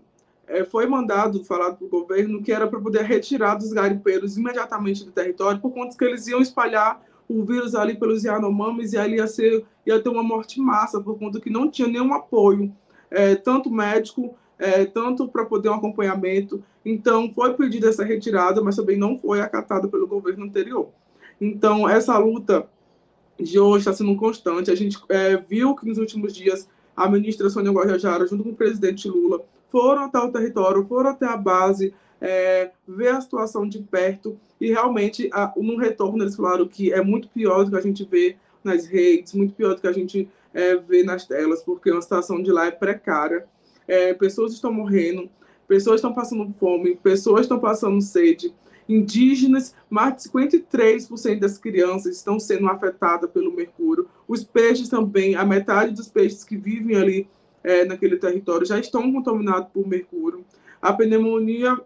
é, 0.46 0.64
foi 0.64 0.84
mandado, 0.84 1.42
falado 1.44 1.78
para 1.78 1.86
o 1.86 1.88
governo, 1.88 2.42
que 2.42 2.52
era 2.52 2.66
para 2.66 2.78
poder 2.78 3.04
retirar 3.04 3.54
dos 3.54 3.72
garimpeiros 3.72 4.36
imediatamente 4.36 5.02
do 5.02 5.10
território, 5.10 5.62
por 5.62 5.72
conta 5.72 5.96
que 5.96 6.04
eles 6.04 6.26
iam 6.26 6.42
espalhar 6.42 7.00
o 7.26 7.42
vírus 7.42 7.74
ali 7.74 7.96
pelos 7.96 8.22
Yanomamis 8.22 8.92
e 8.92 8.98
ali 8.98 9.16
ia, 9.16 9.26
ser, 9.26 9.64
ia 9.86 9.98
ter 9.98 10.10
uma 10.10 10.22
morte 10.22 10.60
massa, 10.60 11.00
por 11.00 11.18
conta 11.18 11.40
que 11.40 11.48
não 11.48 11.70
tinha 11.70 11.88
nenhum 11.88 12.12
apoio, 12.12 12.70
é, 13.10 13.34
tanto 13.34 13.70
médico, 13.70 14.36
é, 14.62 14.84
tanto 14.84 15.26
para 15.26 15.44
poder 15.44 15.68
um 15.68 15.74
acompanhamento. 15.74 16.62
Então, 16.84 17.32
foi 17.34 17.54
pedida 17.54 17.88
essa 17.88 18.04
retirada, 18.04 18.62
mas 18.62 18.76
também 18.76 18.96
não 18.96 19.18
foi 19.18 19.40
acatada 19.40 19.88
pelo 19.88 20.06
governo 20.06 20.44
anterior. 20.44 20.88
Então, 21.40 21.88
essa 21.88 22.16
luta 22.16 22.68
de 23.38 23.58
hoje 23.58 23.80
está 23.80 23.92
sendo 23.92 24.14
constante. 24.16 24.70
A 24.70 24.76
gente 24.76 24.96
é, 25.08 25.36
viu 25.36 25.74
que 25.74 25.86
nos 25.86 25.98
últimos 25.98 26.32
dias 26.32 26.68
a 26.96 27.08
ministra 27.08 27.50
Sônia 27.50 27.72
Guajajara, 27.72 28.26
junto 28.26 28.44
com 28.44 28.50
o 28.50 28.54
presidente 28.54 29.08
Lula, 29.08 29.42
foram 29.68 30.04
até 30.04 30.18
o 30.18 30.30
território, 30.30 30.86
foram 30.86 31.10
até 31.10 31.26
a 31.26 31.36
base, 31.36 31.92
é, 32.20 32.70
ver 32.86 33.08
a 33.08 33.20
situação 33.20 33.68
de 33.68 33.80
perto 33.80 34.38
e 34.62 34.68
realmente, 34.68 35.28
a, 35.32 35.52
no 35.56 35.76
retorno, 35.76 36.22
eles 36.22 36.36
falaram 36.36 36.68
que 36.68 36.92
é 36.92 37.02
muito 37.02 37.28
pior 37.30 37.64
do 37.64 37.72
que 37.72 37.76
a 37.76 37.80
gente 37.80 38.04
vê 38.04 38.36
nas 38.62 38.86
redes, 38.86 39.32
muito 39.32 39.54
pior 39.54 39.74
do 39.74 39.80
que 39.80 39.88
a 39.88 39.92
gente 39.92 40.28
é, 40.54 40.76
vê 40.76 41.02
nas 41.02 41.26
telas, 41.26 41.64
porque 41.64 41.90
a 41.90 42.00
situação 42.00 42.40
de 42.40 42.52
lá 42.52 42.66
é 42.66 42.70
precária. 42.70 43.44
É, 43.86 44.14
pessoas 44.14 44.52
estão 44.52 44.72
morrendo, 44.72 45.28
pessoas 45.66 45.96
estão 45.96 46.12
passando 46.12 46.52
fome, 46.58 46.96
pessoas 46.96 47.42
estão 47.42 47.58
passando 47.58 48.00
sede. 48.00 48.54
Indígenas, 48.88 49.74
mais 49.88 50.16
de 50.16 50.28
53% 50.28 51.38
das 51.38 51.56
crianças 51.56 52.16
estão 52.16 52.38
sendo 52.38 52.68
afetadas 52.68 53.30
pelo 53.30 53.54
mercúrio. 53.54 54.08
Os 54.26 54.42
peixes 54.42 54.88
também, 54.88 55.34
a 55.34 55.44
metade 55.44 55.94
dos 55.94 56.08
peixes 56.08 56.44
que 56.44 56.56
vivem 56.56 56.96
ali 56.96 57.28
é, 57.62 57.84
naquele 57.84 58.16
território 58.16 58.66
já 58.66 58.78
estão 58.78 59.12
contaminados 59.12 59.68
por 59.72 59.86
mercúrio. 59.86 60.44
A 60.80 60.92
pneumonia 60.92 61.78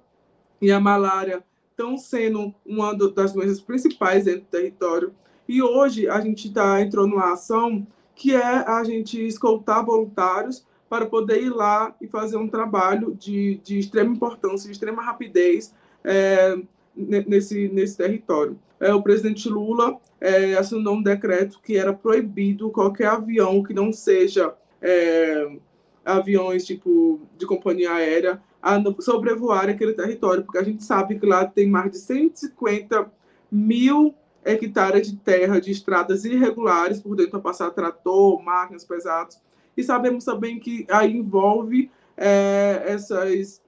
e 0.60 0.72
a 0.72 0.80
malária 0.80 1.44
estão 1.70 1.98
sendo 1.98 2.54
uma 2.64 2.94
das 2.94 3.32
doenças 3.32 3.60
principais 3.60 4.24
dentro 4.24 4.40
do 4.40 4.46
território. 4.46 5.12
E 5.46 5.62
hoje 5.62 6.08
a 6.08 6.20
gente 6.20 6.48
está 6.48 6.80
entrou 6.80 7.06
numa 7.06 7.34
ação 7.34 7.86
que 8.14 8.34
é 8.34 8.42
a 8.66 8.82
gente 8.82 9.24
escoltar 9.24 9.84
voluntários 9.84 10.66
para 10.88 11.06
poder 11.06 11.42
ir 11.42 11.50
lá 11.50 11.94
e 12.00 12.06
fazer 12.06 12.36
um 12.36 12.48
trabalho 12.48 13.14
de, 13.14 13.60
de 13.64 13.78
extrema 13.78 14.14
importância, 14.14 14.66
de 14.66 14.72
extrema 14.72 15.02
rapidez 15.02 15.74
é, 16.04 16.56
nesse, 16.94 17.68
nesse 17.68 17.96
território. 17.96 18.58
É, 18.78 18.92
o 18.94 19.02
presidente 19.02 19.48
Lula 19.48 19.98
é, 20.20 20.54
assinou 20.54 20.94
um 20.94 21.02
decreto 21.02 21.60
que 21.62 21.76
era 21.76 21.92
proibido 21.92 22.70
qualquer 22.70 23.08
avião 23.08 23.62
que 23.62 23.74
não 23.74 23.92
seja 23.92 24.54
é, 24.80 25.56
aviões 26.04 26.64
tipo 26.64 27.20
de 27.36 27.46
companhia 27.46 27.92
aérea 27.92 28.40
a 28.62 28.82
sobrevoar 29.00 29.68
aquele 29.68 29.92
território, 29.92 30.42
porque 30.42 30.58
a 30.58 30.62
gente 30.62 30.82
sabe 30.82 31.18
que 31.18 31.26
lá 31.26 31.44
tem 31.44 31.68
mais 31.68 31.90
de 31.90 31.98
150 31.98 33.10
mil 33.50 34.14
hectares 34.44 35.10
de 35.10 35.16
terra 35.16 35.60
de 35.60 35.70
estradas 35.70 36.24
irregulares 36.24 37.00
por 37.00 37.16
dentro 37.16 37.32
para 37.32 37.40
passar 37.40 37.70
trator, 37.70 38.42
máquinas 38.42 38.84
pesadas. 38.84 39.40
E 39.76 39.82
sabemos 39.82 40.24
também 40.24 40.58
que 40.58 40.86
aí 40.90 41.16
envolve 41.16 41.90
é, 42.16 42.82
essas, 42.86 43.62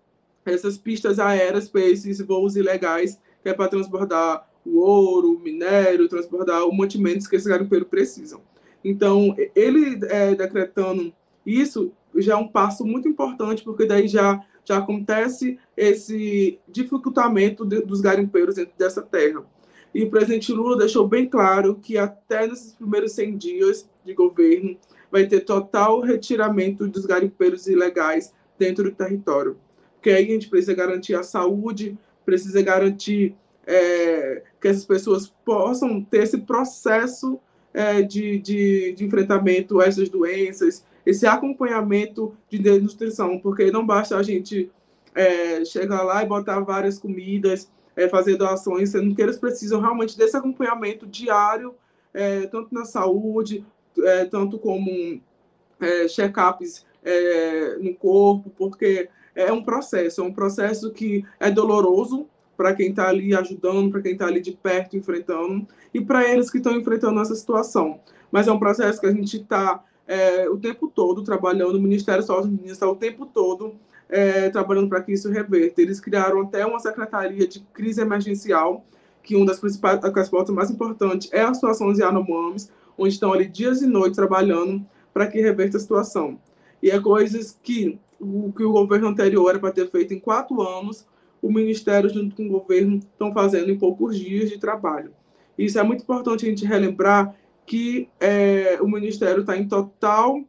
essas 0.45 0.79
pistas 0.79 1.19
aéreas 1.19 1.69
para 1.69 1.83
esses 1.83 2.21
voos 2.21 2.57
ilegais, 2.57 3.21
que 3.43 3.49
é 3.49 3.55
para 3.55 3.69
transbordar 3.69 4.49
o 4.65 4.79
ouro, 4.79 5.35
o 5.35 5.41
minério, 5.41 6.09
transbordar 6.09 6.65
os 6.65 6.77
mantimentos 6.77 7.27
que 7.27 7.37
esse 7.37 7.49
garimpeiro 7.49 7.85
precisam. 7.85 8.41
Então, 8.85 9.35
ele 9.55 9.99
é, 10.07 10.35
decretando 10.35 11.13
isso, 11.45 11.93
já 12.17 12.35
é 12.35 12.37
um 12.37 12.49
passo 12.49 12.85
muito 12.85 13.09
importante, 13.09 13.63
porque 13.63 13.87
daí 13.87 14.09
já, 14.09 14.41
já 14.65 14.79
acontece 14.79 15.59
esse 15.77 16.59
dificultamento 16.69 17.65
de, 17.65 17.81
dos 17.81 18.01
garimpeiros 18.01 18.55
dentro 18.55 18.73
dessa 18.79 19.03
terra. 19.03 19.45
E 19.95 20.05
o 20.05 20.11
presidente 20.11 20.53
Lula 20.53 20.77
deixou 20.77 21.09
bem 21.09 21.27
claro 21.27 21.77
que 21.77 21.97
até 21.97 22.47
nesses 22.47 22.75
primeiros 22.75 23.13
100 23.13 23.37
dias 23.37 23.89
de 24.05 24.15
governo 24.15 24.77
vai 25.11 25.27
ter 25.27 25.41
total 25.41 26.01
retiramento 26.01 26.87
dos 26.87 27.07
garimpeiros 27.07 27.67
ilegais 27.67 28.33
dentro 28.59 28.85
do 28.85 28.91
território. 28.91 29.57
Porque 29.95 30.11
aí 30.11 30.25
a 30.25 30.33
gente 30.33 30.49
precisa 30.49 30.75
garantir 30.75 31.15
a 31.15 31.23
saúde, 31.23 31.99
precisa 32.25 32.63
garantir 32.63 33.35
é, 33.67 34.43
que 34.61 34.69
essas 34.69 34.85
pessoas 34.85 35.33
possam 35.45 36.03
ter 36.03 36.23
esse 36.23 36.39
processo 36.39 37.39
é, 37.73 38.03
de, 38.03 38.39
de, 38.39 38.93
de 38.93 39.05
enfrentamento 39.05 39.81
a 39.81 39.87
essas 39.87 40.09
doenças, 40.09 40.85
esse 41.05 41.27
acompanhamento 41.27 42.35
de 42.49 42.59
desnutrição, 42.59 43.39
porque 43.39 43.71
não 43.71 43.85
basta 43.87 44.17
a 44.17 44.23
gente 44.23 44.71
é, 45.15 45.65
chegar 45.65 46.03
lá 46.03 46.23
e 46.23 46.27
botar 46.27 46.61
várias 46.61 46.99
comidas, 46.99 47.71
é, 47.97 48.09
fazer 48.09 48.37
doações, 48.37 48.91
sendo 48.91 49.15
que 49.15 49.23
eles 49.23 49.37
precisam 49.37 49.81
realmente 49.81 50.17
desse 50.17 50.37
acompanhamento 50.37 51.07
diário, 51.07 51.75
é, 52.15 52.47
tanto 52.47 52.73
na 52.73 52.85
saúde, 52.85 53.65
é, 54.05 54.25
tanto 54.25 54.59
como 54.59 55.21
é, 55.81 56.07
check-ups 56.09 56.87
é, 57.05 57.77
no 57.81 57.95
corpo, 57.95 58.51
porque 58.57 59.09
é 59.35 59.53
um 59.53 59.63
processo, 59.63 60.21
é 60.21 60.25
um 60.25 60.33
processo 60.33 60.91
que 60.93 61.25
é 61.39 61.51
doloroso 61.51 62.27
para 62.57 62.75
quem 62.75 62.91
está 62.91 63.09
ali 63.09 63.35
ajudando, 63.35 63.91
para 63.91 64.03
quem 64.03 64.13
está 64.13 64.27
ali 64.27 64.41
de 64.41 64.53
perto 64.53 64.97
enfrentando 64.97 65.67
e 65.95 66.01
para 66.01 66.29
eles 66.29 66.51
que 66.51 66.59
estão 66.59 66.75
enfrentando 66.75 67.21
essa 67.21 67.35
situação. 67.35 68.01
Mas 68.33 68.49
é 68.49 68.53
um 68.53 68.59
processo 68.59 69.01
que 69.01 69.07
a 69.07 69.13
gente 69.13 69.37
está 69.37 69.85
é, 70.09 70.49
o 70.49 70.57
tempo 70.57 70.89
todo 70.89 71.23
trabalhando, 71.23 71.77
o 71.77 71.81
Ministério 71.81 72.23
Saúde 72.23 72.59
está 72.65 72.89
o 72.89 72.97
tempo 72.97 73.27
todo 73.27 73.77
é, 74.09 74.49
trabalhando 74.49 74.89
para 74.89 75.03
que 75.03 75.13
isso 75.13 75.31
reverta. 75.31 75.81
Eles 75.81 76.01
criaram 76.01 76.41
até 76.41 76.65
uma 76.67 76.81
secretaria 76.81 77.47
de 77.47 77.61
crise 77.73 78.01
emergencial, 78.01 78.85
que 79.23 79.37
uma 79.37 79.45
das 79.45 79.61
principais, 79.61 80.01
das 80.01 80.29
pautas 80.29 80.55
mais 80.55 80.71
importantes 80.71 81.29
é 81.33 81.43
a 81.43 81.53
situação 81.53 81.89
dos 81.89 81.99
Yanomamis, 81.99 82.73
onde 82.99 83.15
estão 83.15 83.33
ali 83.33 83.47
dias 83.47 83.81
e 83.81 83.87
noites 83.87 84.17
trabalhando 84.17 84.85
para 85.15 85.27
que 85.27 85.41
reverta 85.41 85.77
a 85.77 85.81
situação. 85.81 86.39
E 86.83 86.91
é 86.91 87.01
coisas 87.01 87.59
que 87.63 87.99
o 88.21 88.53
que 88.53 88.65
o 88.65 88.73
governo 88.73 89.09
anterior 89.09 89.49
era 89.49 89.59
para 89.59 89.73
ter 89.73 89.89
feito 89.91 90.13
em 90.13 90.19
quatro 90.19 90.61
anos, 90.61 91.07
o 91.41 91.53
Ministério, 91.53 92.11
junto 92.11 92.35
com 92.35 92.47
o 92.47 92.61
governo, 92.61 92.97
estão 92.97 93.33
fazendo 93.33 93.71
em 93.71 93.79
poucos 93.79 94.19
dias 94.19 94.51
de 94.51 94.59
trabalho. 94.59 95.13
Isso 95.57 95.79
é 95.79 95.83
muito 95.83 96.03
importante 96.03 96.45
a 96.45 96.49
gente 96.49 96.65
relembrar 96.65 97.35
que 97.65 98.09
é, 98.19 98.79
o 98.81 98.89
Ministério 98.89 99.43
está 99.43 99.57
em 99.57 99.69
total 99.69 100.43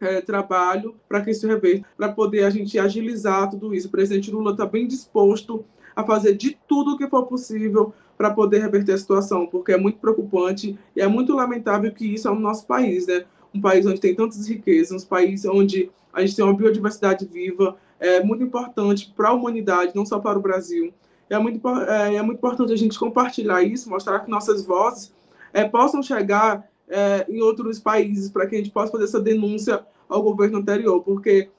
é, 0.00 0.20
trabalho 0.20 0.94
para 1.08 1.20
que 1.20 1.30
isso 1.30 1.46
reverta, 1.46 1.86
para 1.96 2.12
poder 2.12 2.44
a 2.44 2.50
gente 2.50 2.78
agilizar 2.78 3.50
tudo 3.50 3.74
isso. 3.74 3.88
O 3.88 3.90
presidente 3.90 4.30
Lula 4.30 4.52
está 4.52 4.66
bem 4.66 4.86
disposto 4.86 5.64
a 5.94 6.04
fazer 6.04 6.36
de 6.36 6.56
tudo 6.66 6.92
o 6.92 6.98
que 6.98 7.08
for 7.08 7.26
possível 7.26 7.92
para 8.18 8.32
poder 8.32 8.58
reverter 8.58 8.92
a 8.92 8.98
situação, 8.98 9.46
porque 9.46 9.72
é 9.72 9.78
muito 9.78 10.00
preocupante 10.00 10.76
e 10.94 11.00
é 11.00 11.06
muito 11.06 11.32
lamentável 11.34 11.92
que 11.92 12.12
isso 12.12 12.26
é 12.26 12.34
no 12.34 12.40
nosso 12.40 12.66
país, 12.66 13.06
né? 13.06 13.24
Um 13.54 13.60
país 13.60 13.86
onde 13.86 14.00
tem 14.00 14.14
tantas 14.14 14.48
riquezas, 14.48 15.04
um 15.04 15.06
país 15.06 15.44
onde 15.44 15.88
a 16.12 16.20
gente 16.20 16.34
tem 16.34 16.44
uma 16.44 16.52
biodiversidade 16.52 17.24
viva, 17.24 17.76
é 18.00 18.20
muito 18.22 18.42
importante 18.42 19.12
para 19.16 19.28
a 19.28 19.32
humanidade, 19.32 19.92
não 19.94 20.04
só 20.04 20.18
para 20.18 20.36
o 20.36 20.42
Brasil. 20.42 20.92
É 21.30 21.38
muito, 21.38 21.66
é, 21.68 22.16
é 22.16 22.22
muito 22.22 22.38
importante 22.38 22.72
a 22.72 22.76
gente 22.76 22.98
compartilhar 22.98 23.62
isso, 23.62 23.88
mostrar 23.88 24.20
que 24.20 24.30
nossas 24.30 24.66
vozes 24.66 25.14
é, 25.52 25.64
possam 25.64 26.02
chegar 26.02 26.68
é, 26.88 27.24
em 27.28 27.40
outros 27.40 27.78
países 27.78 28.30
para 28.30 28.46
que 28.46 28.56
a 28.56 28.58
gente 28.58 28.70
possa 28.70 28.90
fazer 28.90 29.04
essa 29.04 29.20
denúncia 29.20 29.84
ao 30.08 30.22
governo 30.22 30.58
anterior, 30.58 31.02
porque, 31.02 31.50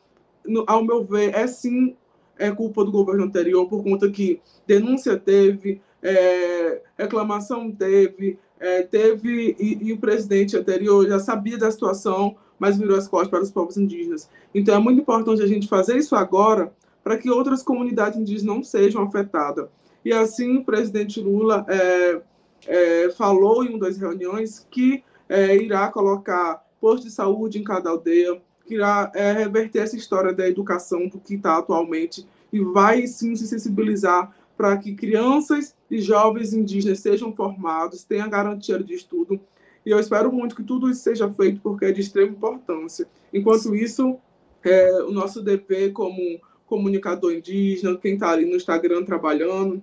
no, 0.45 0.65
ao 0.67 0.83
meu 0.83 1.05
ver, 1.05 1.33
é 1.33 1.47
sim 1.47 1.95
é 2.37 2.49
culpa 2.49 2.83
do 2.85 2.91
governo 2.91 3.25
anterior, 3.25 3.67
por 3.67 3.83
conta 3.83 4.09
que 4.09 4.41
denúncia 4.65 5.17
teve, 5.17 5.81
é, 6.01 6.82
reclamação 6.98 7.72
teve, 7.72 8.38
é, 8.60 8.84
teve 8.84 9.56
e, 9.60 9.88
e, 9.88 9.94
o 9.94 9.98
presidente 9.98 10.56
anterior 10.56 11.08
já 11.08 11.20
sabia 11.20 11.58
da 11.58 11.72
situação, 11.72 12.36
mas 12.58 12.77
virou 12.77 12.98
as 12.98 13.08
costas 13.08 13.29
para 13.29 13.41
os 13.41 13.51
povos 13.51 13.77
indígenas. 13.77 14.29
Então 14.53 14.75
é 14.75 14.79
muito 14.79 15.01
importante 15.01 15.41
a 15.41 15.48
gente 15.48 15.68
fazer 15.68 15.98
isso 15.98 16.15
agora 16.15 16.74
para 17.03 17.18
que 17.18 17.29
outras 17.29 17.63
comunidades 17.63 18.20
indígenas 18.20 18.56
não 18.56 18.63
sejam 18.63 19.03
afetadas. 19.03 19.68
E 20.03 20.13
assim 20.13 20.58
o 20.58 20.63
presidente 20.63 21.20
Lula 21.20 21.65
é, 21.68 22.22
é, 22.68 23.10
falou 23.12 23.63
em 23.63 23.70
uma 23.70 23.79
das 23.79 23.98
reuniões 23.98 24.65
que 24.70 25.03
é, 25.27 25.56
irá 25.56 25.89
colocar 25.89 26.65
posto 26.79 27.06
de 27.06 27.12
saúde 27.12 27.60
em 27.60 27.63
cada 27.63 27.89
aldeia, 27.89 28.41
que 28.65 28.75
irá 28.75 29.12
é, 29.13 29.32
reverter 29.32 29.79
essa 29.79 29.96
história 29.96 30.34
da 30.34 30.48
educação 30.48 31.08
do 31.08 31.20
que 31.20 31.36
está 31.36 31.58
atualmente 31.58 32.25
e 32.51 32.60
vai 32.60 33.06
sim 33.08 33.36
se 33.36 33.48
sensibilizar 33.48 34.34
para 34.59 34.75
que 34.75 34.93
crianças 34.93 35.73
e 35.89 36.01
jovens 36.01 36.51
indígenas 36.51 36.99
sejam 36.99 37.31
formados, 37.31 38.03
tenham 38.03 38.29
garantia 38.29 38.77
de 38.77 38.93
estudo. 38.93 39.39
E 39.85 39.89
eu 39.89 39.97
espero 39.97 40.33
muito 40.33 40.53
que 40.53 40.61
tudo 40.61 40.89
isso 40.89 41.01
seja 41.01 41.31
feito, 41.31 41.61
porque 41.61 41.85
é 41.85 41.93
de 41.93 42.01
extrema 42.01 42.33
importância. 42.33 43.07
Enquanto 43.33 43.73
isso, 43.73 44.17
é, 44.61 45.01
o 45.03 45.11
nosso 45.11 45.41
dever 45.41 45.93
como 45.93 46.41
comunicador 46.65 47.31
indígena, 47.31 47.97
quem 47.97 48.15
está 48.15 48.31
ali 48.31 48.45
no 48.45 48.57
Instagram 48.57 49.05
trabalhando, 49.05 49.81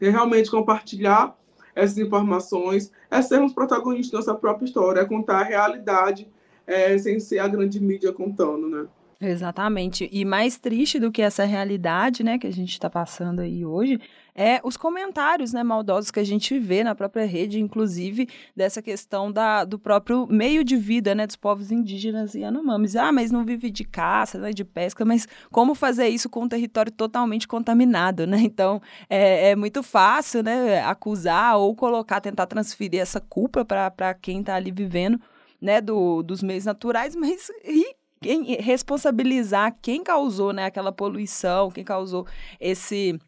é 0.00 0.08
realmente 0.08 0.50
compartilhar 0.50 1.36
essas 1.74 1.98
informações, 1.98 2.90
é 3.10 3.20
sermos 3.20 3.52
protagonistas 3.52 4.12
da 4.12 4.18
nossa 4.18 4.34
própria 4.34 4.64
história, 4.64 5.00
é 5.00 5.04
contar 5.04 5.40
a 5.40 5.44
realidade 5.44 6.26
é, 6.66 6.96
sem 6.96 7.20
ser 7.20 7.40
a 7.40 7.46
grande 7.46 7.78
mídia 7.78 8.14
contando, 8.14 8.66
né? 8.66 8.86
Exatamente. 9.20 10.08
E 10.12 10.24
mais 10.26 10.58
triste 10.58 10.98
do 10.98 11.10
que 11.10 11.22
essa 11.22 11.44
realidade, 11.44 12.22
né, 12.22 12.38
que 12.38 12.46
a 12.46 12.52
gente 12.52 12.72
está 12.72 12.90
passando 12.90 13.40
aí 13.40 13.64
hoje, 13.64 13.98
é 14.34 14.60
os 14.62 14.76
comentários, 14.76 15.54
né, 15.54 15.62
maldosos 15.62 16.10
que 16.10 16.20
a 16.20 16.24
gente 16.24 16.58
vê 16.58 16.84
na 16.84 16.94
própria 16.94 17.24
rede, 17.24 17.58
inclusive 17.58 18.28
dessa 18.54 18.82
questão 18.82 19.32
da, 19.32 19.64
do 19.64 19.78
próprio 19.78 20.26
meio 20.26 20.62
de 20.62 20.76
vida, 20.76 21.14
né, 21.14 21.26
dos 21.26 21.36
povos 21.36 21.72
indígenas 21.72 22.34
e 22.34 22.44
anomames. 22.44 22.94
Ah, 22.94 23.10
mas 23.10 23.30
não 23.30 23.42
vive 23.42 23.70
de 23.70 23.84
caça, 23.84 24.38
né, 24.38 24.52
de 24.52 24.64
pesca, 24.64 25.02
mas 25.02 25.26
como 25.50 25.74
fazer 25.74 26.08
isso 26.08 26.28
com 26.28 26.42
um 26.42 26.48
território 26.48 26.92
totalmente 26.92 27.48
contaminado, 27.48 28.26
né? 28.26 28.36
Então, 28.56 28.80
é, 29.10 29.50
é 29.50 29.56
muito 29.56 29.82
fácil, 29.82 30.42
né, 30.42 30.80
acusar 30.82 31.56
ou 31.58 31.74
colocar, 31.74 32.20
tentar 32.20 32.46
transferir 32.46 33.00
essa 33.00 33.20
culpa 33.20 33.64
para 33.64 34.14
quem 34.14 34.40
está 34.40 34.54
ali 34.54 34.70
vivendo, 34.70 35.20
né, 35.60 35.80
do, 35.80 36.22
dos 36.22 36.42
meios 36.42 36.64
naturais, 36.64 37.14
mas 37.16 37.50
e 37.64 37.95
quem, 38.26 38.42
responsabilizar 38.56 39.76
quem 39.80 40.02
causou 40.02 40.52
né, 40.52 40.64
aquela 40.64 40.90
poluição, 40.90 41.70
quem 41.70 41.84
causou 41.84 42.26
esse 42.58 43.18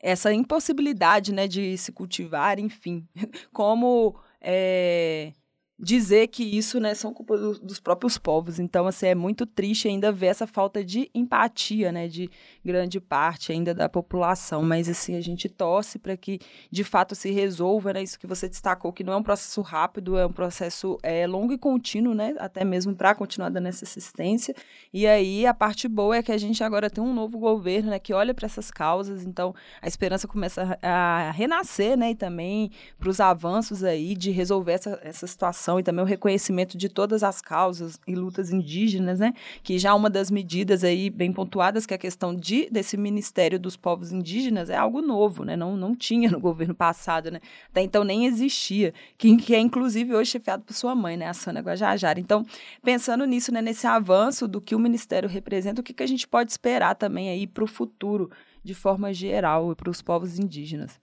essa 0.00 0.32
impossibilidade 0.32 1.34
né, 1.34 1.48
de 1.48 1.76
se 1.76 1.90
cultivar, 1.90 2.60
enfim, 2.60 3.04
como 3.52 4.14
é, 4.40 5.32
dizer 5.78 6.26
que 6.26 6.42
isso 6.42 6.80
né, 6.80 6.92
são 6.92 7.14
culpa 7.14 7.36
do, 7.36 7.58
dos 7.60 7.78
próprios 7.78 8.18
povos. 8.18 8.58
Então, 8.58 8.86
assim, 8.86 9.06
é 9.06 9.14
muito 9.14 9.46
triste 9.46 9.86
ainda 9.86 10.10
ver 10.10 10.26
essa 10.26 10.46
falta 10.46 10.84
de 10.84 11.08
empatia, 11.14 11.92
né, 11.92 12.08
de 12.08 12.28
grande 12.64 12.98
parte 13.00 13.52
ainda 13.52 13.72
da 13.72 13.88
população. 13.88 14.62
Mas, 14.62 14.88
assim, 14.88 15.14
a 15.14 15.20
gente 15.20 15.48
torce 15.48 15.98
para 15.98 16.16
que, 16.16 16.40
de 16.68 16.82
fato, 16.82 17.14
se 17.14 17.30
resolva, 17.30 17.92
né, 17.92 18.02
isso 18.02 18.18
que 18.18 18.26
você 18.26 18.48
destacou, 18.48 18.92
que 18.92 19.04
não 19.04 19.12
é 19.12 19.16
um 19.16 19.22
processo 19.22 19.60
rápido, 19.60 20.18
é 20.18 20.26
um 20.26 20.32
processo 20.32 20.98
é, 21.00 21.26
longo 21.28 21.52
e 21.52 21.58
contínuo, 21.58 22.12
né, 22.12 22.34
até 22.38 22.64
mesmo 22.64 22.96
para 22.96 23.14
continuar 23.14 23.48
dando 23.48 23.68
essa 23.68 23.84
assistência. 23.84 24.56
E 24.92 25.06
aí, 25.06 25.46
a 25.46 25.54
parte 25.54 25.86
boa 25.86 26.16
é 26.16 26.22
que 26.24 26.32
a 26.32 26.38
gente 26.38 26.64
agora 26.64 26.90
tem 26.90 27.04
um 27.04 27.14
novo 27.14 27.38
governo, 27.38 27.90
né, 27.90 28.00
que 28.00 28.12
olha 28.12 28.34
para 28.34 28.46
essas 28.46 28.68
causas, 28.68 29.24
então 29.24 29.54
a 29.80 29.86
esperança 29.86 30.26
começa 30.26 30.76
a, 30.82 31.30
renascer, 31.30 31.96
né, 31.96 32.10
e 32.10 32.14
também 32.16 32.72
para 32.98 33.08
os 33.08 33.20
avanços 33.20 33.84
aí 33.84 34.16
de 34.16 34.32
resolver 34.32 34.72
essa, 34.72 34.98
essa 35.04 35.26
situação 35.26 35.67
e 35.76 35.82
também 35.82 36.04
o 36.04 36.06
reconhecimento 36.06 36.78
de 36.78 36.88
todas 36.88 37.24
as 37.24 37.40
causas 37.40 37.98
e 38.06 38.14
lutas 38.14 38.52
indígenas, 38.52 39.18
né? 39.18 39.34
Que 39.64 39.76
já 39.76 39.92
uma 39.92 40.08
das 40.08 40.30
medidas 40.30 40.84
aí 40.84 41.10
bem 41.10 41.32
pontuadas, 41.32 41.84
que 41.84 41.92
é 41.92 41.96
a 41.96 41.98
questão 41.98 42.32
de, 42.32 42.68
desse 42.70 42.96
Ministério 42.96 43.58
dos 43.58 43.76
Povos 43.76 44.12
Indígenas, 44.12 44.70
é 44.70 44.76
algo 44.76 45.02
novo, 45.02 45.42
né? 45.42 45.56
Não, 45.56 45.76
não 45.76 45.96
tinha 45.96 46.30
no 46.30 46.38
governo 46.38 46.76
passado, 46.76 47.28
né? 47.32 47.40
Até 47.68 47.82
então 47.82 48.04
nem 48.04 48.26
existia, 48.26 48.94
que, 49.16 49.36
que 49.36 49.52
é 49.52 49.58
inclusive 49.58 50.14
hoje 50.14 50.30
chefiado 50.30 50.62
por 50.62 50.74
sua 50.74 50.94
mãe, 50.94 51.16
né? 51.16 51.26
A 51.26 51.34
Sônia 51.34 51.60
Guajajara. 51.60 52.20
Então, 52.20 52.46
pensando 52.84 53.24
nisso, 53.24 53.52
né? 53.52 53.60
Nesse 53.60 53.88
avanço 53.88 54.46
do 54.46 54.60
que 54.60 54.76
o 54.76 54.78
Ministério 54.78 55.28
representa, 55.28 55.80
o 55.80 55.84
que, 55.84 55.92
que 55.92 56.04
a 56.04 56.06
gente 56.06 56.28
pode 56.28 56.52
esperar 56.52 56.94
também 56.94 57.30
aí 57.30 57.48
para 57.48 57.64
o 57.64 57.66
futuro, 57.66 58.30
de 58.62 58.74
forma 58.74 59.12
geral, 59.12 59.74
para 59.74 59.90
os 59.90 60.00
povos 60.00 60.38
indígenas? 60.38 61.00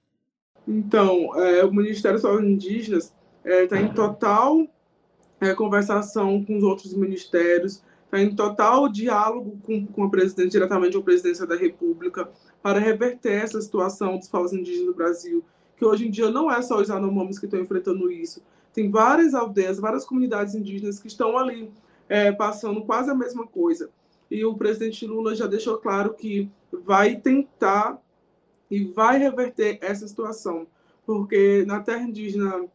Então, 0.68 1.30
é, 1.40 1.64
o 1.64 1.72
Ministério 1.72 2.20
dos 2.20 2.28
Povos 2.28 2.44
Indígenas 2.44 3.14
está 3.46 3.52
é, 3.52 3.68
tá 3.68 3.80
em 3.80 3.94
total 3.94 4.68
é, 5.40 5.54
conversação 5.54 6.44
com 6.44 6.58
os 6.58 6.64
outros 6.64 6.94
ministérios, 6.94 7.84
está 8.06 8.20
em 8.20 8.36
total 8.36 8.90
diálogo 8.90 9.60
com, 9.64 9.86
com 9.86 10.04
a 10.04 10.10
presidente, 10.10 10.52
diretamente 10.52 10.94
com 10.94 11.02
a 11.02 11.06
presidência 11.06 11.46
da 11.46 11.56
República, 11.56 12.30
para 12.62 12.80
reverter 12.80 13.44
essa 13.44 13.62
situação 13.62 14.18
dos 14.18 14.28
povos 14.28 14.52
indígenas 14.52 14.88
do 14.88 14.96
Brasil, 14.96 15.44
que 15.78 15.86
hoje 15.86 16.08
em 16.08 16.12
dia 16.12 16.32
não 16.32 16.52
é 16.52 16.62
só 16.62 16.82
os 16.82 16.90
Yanomamis 16.90 17.38
que 17.38 17.46
estão 17.46 17.60
enfrentando 17.60 18.12
isso. 18.12 18.42
Tem 18.74 18.90
várias 18.90 19.34
aldeias, 19.34 19.80
várias 19.80 20.04
comunidades 20.04 20.56
indígenas 20.56 21.00
que 21.00 21.08
estão 21.08 21.38
ali 21.38 21.72
é, 22.10 22.32
passando 22.32 22.82
quase 22.84 23.12
a 23.12 23.16
mesma 23.16 23.46
coisa. 23.46 23.90
E 24.30 24.44
o 24.44 24.56
presidente 24.56 25.06
Lula 25.06 25.36
já 25.36 25.46
deixou 25.46 25.78
claro 25.78 26.14
que 26.14 26.50
vai 26.84 27.18
tentar 27.18 28.02
e 28.72 28.84
vai 28.86 29.20
reverter 29.20 29.78
essa 29.82 30.08
situação, 30.08 30.66
porque 31.06 31.64
na 31.68 31.82
terra 31.82 32.02
indígena 32.02 32.66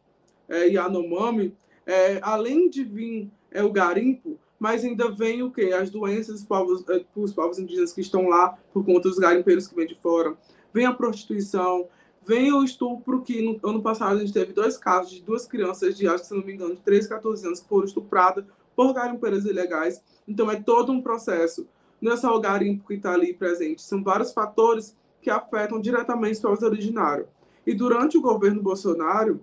é, 0.51 0.67
Yanomami, 0.67 1.55
é, 1.85 2.19
além 2.21 2.69
de 2.69 2.83
vir 2.83 3.31
é, 3.49 3.63
o 3.63 3.71
garimpo, 3.71 4.37
mas 4.59 4.83
ainda 4.83 5.09
vem 5.09 5.41
o 5.41 5.49
quê? 5.49 5.71
As 5.73 5.89
doenças 5.89 6.35
dos 6.35 6.43
povos, 6.43 6.83
é, 6.89 7.03
os 7.15 7.33
povos 7.33 7.57
indígenas 7.57 7.93
que 7.93 8.01
estão 8.01 8.27
lá 8.27 8.57
por 8.73 8.85
conta 8.85 9.07
dos 9.07 9.17
garimpeiros 9.17 9.65
que 9.65 9.75
vêm 9.75 9.87
de 9.87 9.95
fora. 9.95 10.37
Vem 10.73 10.85
a 10.85 10.93
prostituição, 10.93 11.87
vem 12.25 12.51
o 12.51 12.63
estupro, 12.63 13.21
que 13.21 13.41
no 13.41 13.69
ano 13.69 13.81
passado 13.81 14.17
a 14.17 14.19
gente 14.19 14.33
teve 14.33 14.51
dois 14.51 14.77
casos 14.77 15.11
de 15.11 15.23
duas 15.23 15.47
crianças 15.47 15.97
de, 15.97 16.07
acho 16.07 16.25
se 16.25 16.35
não 16.35 16.45
me 16.45 16.53
engano, 16.53 16.75
de 16.75 16.81
13, 16.81 17.09
14 17.09 17.47
anos, 17.47 17.59
que 17.61 17.69
foram 17.69 17.85
estupradas 17.85 18.45
por 18.75 18.93
garimpeiros 18.93 19.45
ilegais. 19.45 20.01
Então 20.27 20.51
é 20.51 20.61
todo 20.61 20.91
um 20.91 21.01
processo. 21.01 21.65
Não 22.01 22.11
é 22.11 22.17
só 22.17 22.35
o 22.35 22.41
garimpo 22.41 22.87
que 22.87 22.95
está 22.95 23.13
ali 23.13 23.33
presente, 23.33 23.81
são 23.81 24.03
vários 24.03 24.33
fatores 24.33 24.95
que 25.21 25.29
afetam 25.29 25.79
diretamente 25.79 26.33
os 26.33 26.39
povos 26.39 26.63
originários. 26.63 27.27
E 27.65 27.73
durante 27.73 28.17
o 28.17 28.21
governo 28.21 28.61
Bolsonaro, 28.61 29.39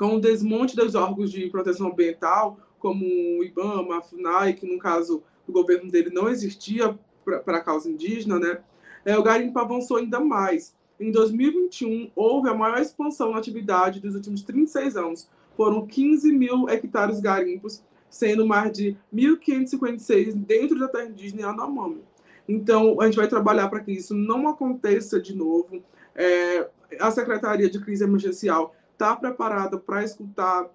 com 0.00 0.16
o 0.16 0.20
desmonte 0.20 0.74
dos 0.74 0.94
órgãos 0.94 1.30
de 1.30 1.50
proteção 1.50 1.88
ambiental, 1.88 2.58
como 2.78 3.04
o 3.04 3.44
IBAMA, 3.44 3.98
a 3.98 4.00
FUNAI, 4.00 4.54
que 4.54 4.66
no 4.66 4.78
caso 4.78 5.22
do 5.46 5.52
governo 5.52 5.90
dele 5.90 6.08
não 6.08 6.26
existia, 6.26 6.98
para 7.22 7.58
a 7.58 7.60
causa 7.60 7.90
indígena, 7.90 8.38
né, 8.38 8.60
é, 9.04 9.18
o 9.18 9.22
garimpo 9.22 9.58
avançou 9.58 9.98
ainda 9.98 10.18
mais. 10.18 10.74
Em 10.98 11.10
2021, 11.10 12.10
houve 12.16 12.48
a 12.48 12.54
maior 12.54 12.80
expansão 12.80 13.32
na 13.32 13.38
atividade 13.38 14.00
dos 14.00 14.14
últimos 14.14 14.42
36 14.42 14.96
anos. 14.96 15.28
Foram 15.54 15.86
15 15.86 16.32
mil 16.32 16.66
hectares 16.70 17.20
garimpos, 17.20 17.84
sendo 18.08 18.46
mais 18.46 18.72
de 18.72 18.96
1.556 19.14 20.32
dentro 20.34 20.78
da 20.78 20.88
terra 20.88 21.10
indígena 21.10 21.42
Yanomami. 21.42 22.00
Então, 22.48 22.98
a 23.02 23.04
gente 23.04 23.16
vai 23.16 23.28
trabalhar 23.28 23.68
para 23.68 23.80
que 23.80 23.92
isso 23.92 24.14
não 24.14 24.48
aconteça 24.48 25.20
de 25.20 25.36
novo. 25.36 25.82
É, 26.14 26.70
a 26.98 27.10
Secretaria 27.10 27.68
de 27.68 27.78
Crise 27.78 28.02
Emergencial 28.02 28.74
está 29.00 29.16
preparada 29.16 29.78
para 29.78 30.04
escutar 30.04 30.68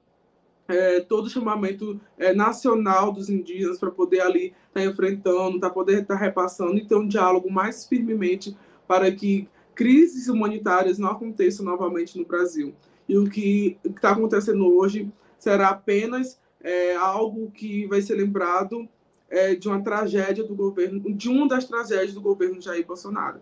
é, 0.68 1.00
todo 1.02 1.28
o 1.28 1.30
chamamento 1.30 2.02
é, 2.18 2.34
nacional 2.34 3.12
dos 3.12 3.30
indígenas 3.30 3.78
para 3.78 3.92
poder 3.92 4.22
ali 4.22 4.46
estar 4.48 4.56
tá 4.74 4.84
enfrentando, 4.84 5.60
para 5.60 5.70
poder 5.70 6.02
estar 6.02 6.16
tá 6.16 6.20
repassando 6.20 6.76
e 6.76 6.88
ter 6.88 6.96
um 6.96 7.08
diálogo 7.08 7.52
mais 7.52 7.86
firmemente 7.86 8.58
para 8.88 9.12
que 9.12 9.48
crises 9.76 10.28
humanitárias 10.28 10.98
não 10.98 11.10
aconteçam 11.10 11.64
novamente 11.64 12.18
no 12.18 12.26
Brasil. 12.26 12.74
E 13.08 13.16
o 13.16 13.30
que 13.30 13.78
está 13.86 14.12
acontecendo 14.12 14.76
hoje 14.76 15.12
será 15.38 15.70
apenas 15.70 16.40
é, 16.62 16.96
algo 16.96 17.52
que 17.52 17.86
vai 17.86 18.02
ser 18.02 18.16
lembrado 18.16 18.90
é, 19.30 19.54
de 19.54 19.68
uma 19.68 19.84
tragédia 19.84 20.44
do 20.44 20.56
governo, 20.56 21.14
de 21.14 21.30
uma 21.30 21.48
das 21.48 21.66
tragédias 21.66 22.16
do 22.16 22.22
governo 22.22 22.60
Jair 22.60 22.88
Bolsonaro. 22.88 23.40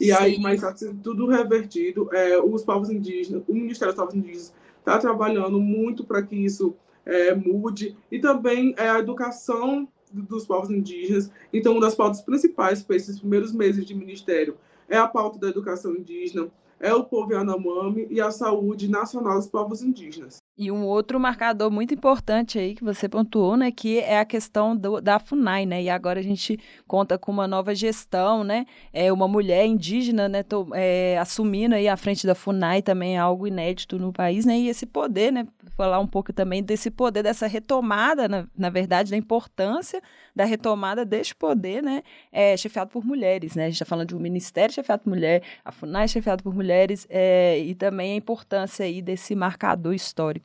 E 0.00 0.06
Sim. 0.06 0.12
aí, 0.12 0.38
mas 0.38 0.56
está 0.56 0.74
sendo 0.74 1.00
tudo 1.02 1.26
revertido. 1.26 2.08
É, 2.12 2.38
os 2.40 2.64
povos 2.64 2.90
indígenas, 2.90 3.42
o 3.46 3.54
Ministério 3.54 3.94
dos 3.94 4.02
Povos 4.02 4.14
Indígenas 4.14 4.52
está 4.78 4.98
trabalhando 4.98 5.60
muito 5.60 6.04
para 6.04 6.22
que 6.22 6.36
isso 6.36 6.74
é, 7.06 7.34
mude. 7.34 7.96
E 8.10 8.18
também 8.18 8.74
é, 8.76 8.88
a 8.88 8.98
educação 8.98 9.88
dos 10.12 10.46
povos 10.46 10.70
indígenas. 10.70 11.30
Então, 11.52 11.72
uma 11.72 11.80
das 11.80 11.94
pautas 11.94 12.20
principais 12.20 12.82
para 12.82 12.96
esses 12.96 13.18
primeiros 13.18 13.52
meses 13.52 13.84
de 13.84 13.94
ministério 13.94 14.56
é 14.88 14.96
a 14.96 15.08
pauta 15.08 15.38
da 15.38 15.48
educação 15.48 15.94
indígena, 15.94 16.48
é 16.78 16.92
o 16.94 17.04
povo 17.04 17.32
Yanomami 17.32 18.06
e 18.10 18.20
a 18.20 18.30
saúde 18.30 18.88
nacional 18.88 19.38
dos 19.38 19.48
povos 19.48 19.82
indígenas. 19.82 20.43
E 20.56 20.70
um 20.70 20.86
outro 20.86 21.18
marcador 21.18 21.68
muito 21.68 21.92
importante 21.94 22.60
aí 22.60 22.76
que 22.76 22.84
você 22.84 23.08
pontuou, 23.08 23.56
né, 23.56 23.72
que 23.72 23.98
é 23.98 24.20
a 24.20 24.24
questão 24.24 24.76
do, 24.76 25.00
da 25.00 25.18
FUNAI, 25.18 25.66
né, 25.66 25.82
e 25.82 25.90
agora 25.90 26.20
a 26.20 26.22
gente 26.22 26.60
conta 26.86 27.18
com 27.18 27.32
uma 27.32 27.48
nova 27.48 27.74
gestão, 27.74 28.44
né, 28.44 28.64
é 28.92 29.12
uma 29.12 29.26
mulher 29.26 29.66
indígena, 29.66 30.28
né, 30.28 30.44
tô, 30.44 30.68
é, 30.72 31.18
assumindo 31.18 31.74
aí 31.74 31.88
a 31.88 31.96
frente 31.96 32.24
da 32.24 32.36
FUNAI 32.36 32.82
também 32.82 33.16
é 33.16 33.18
algo 33.18 33.48
inédito 33.48 33.98
no 33.98 34.12
país, 34.12 34.46
né, 34.46 34.56
e 34.56 34.68
esse 34.68 34.86
poder, 34.86 35.32
né, 35.32 35.44
falar 35.76 35.98
um 35.98 36.06
pouco 36.06 36.32
também 36.32 36.62
desse 36.62 36.88
poder, 36.88 37.24
dessa 37.24 37.48
retomada, 37.48 38.28
na, 38.28 38.46
na 38.56 38.70
verdade, 38.70 39.10
da 39.10 39.16
importância 39.16 40.00
da 40.36 40.44
retomada 40.44 41.04
deste 41.04 41.34
poder, 41.34 41.82
né, 41.82 42.04
é, 42.30 42.56
chefiado 42.56 42.92
por 42.92 43.04
mulheres, 43.04 43.56
né, 43.56 43.64
a 43.64 43.66
gente 43.66 43.74
está 43.74 43.84
falando 43.84 44.10
de 44.10 44.14
um 44.14 44.20
ministério 44.20 44.72
chefiado 44.72 45.02
por 45.02 45.10
mulher, 45.10 45.42
a 45.64 45.72
FUNAI 45.72 46.06
chefiado 46.06 46.44
por 46.44 46.54
mulheres, 46.54 47.08
é, 47.10 47.58
e 47.58 47.74
também 47.74 48.12
a 48.12 48.16
importância 48.16 48.84
aí 48.86 49.02
desse 49.02 49.34
marcador 49.34 49.92
histórico 49.94 50.43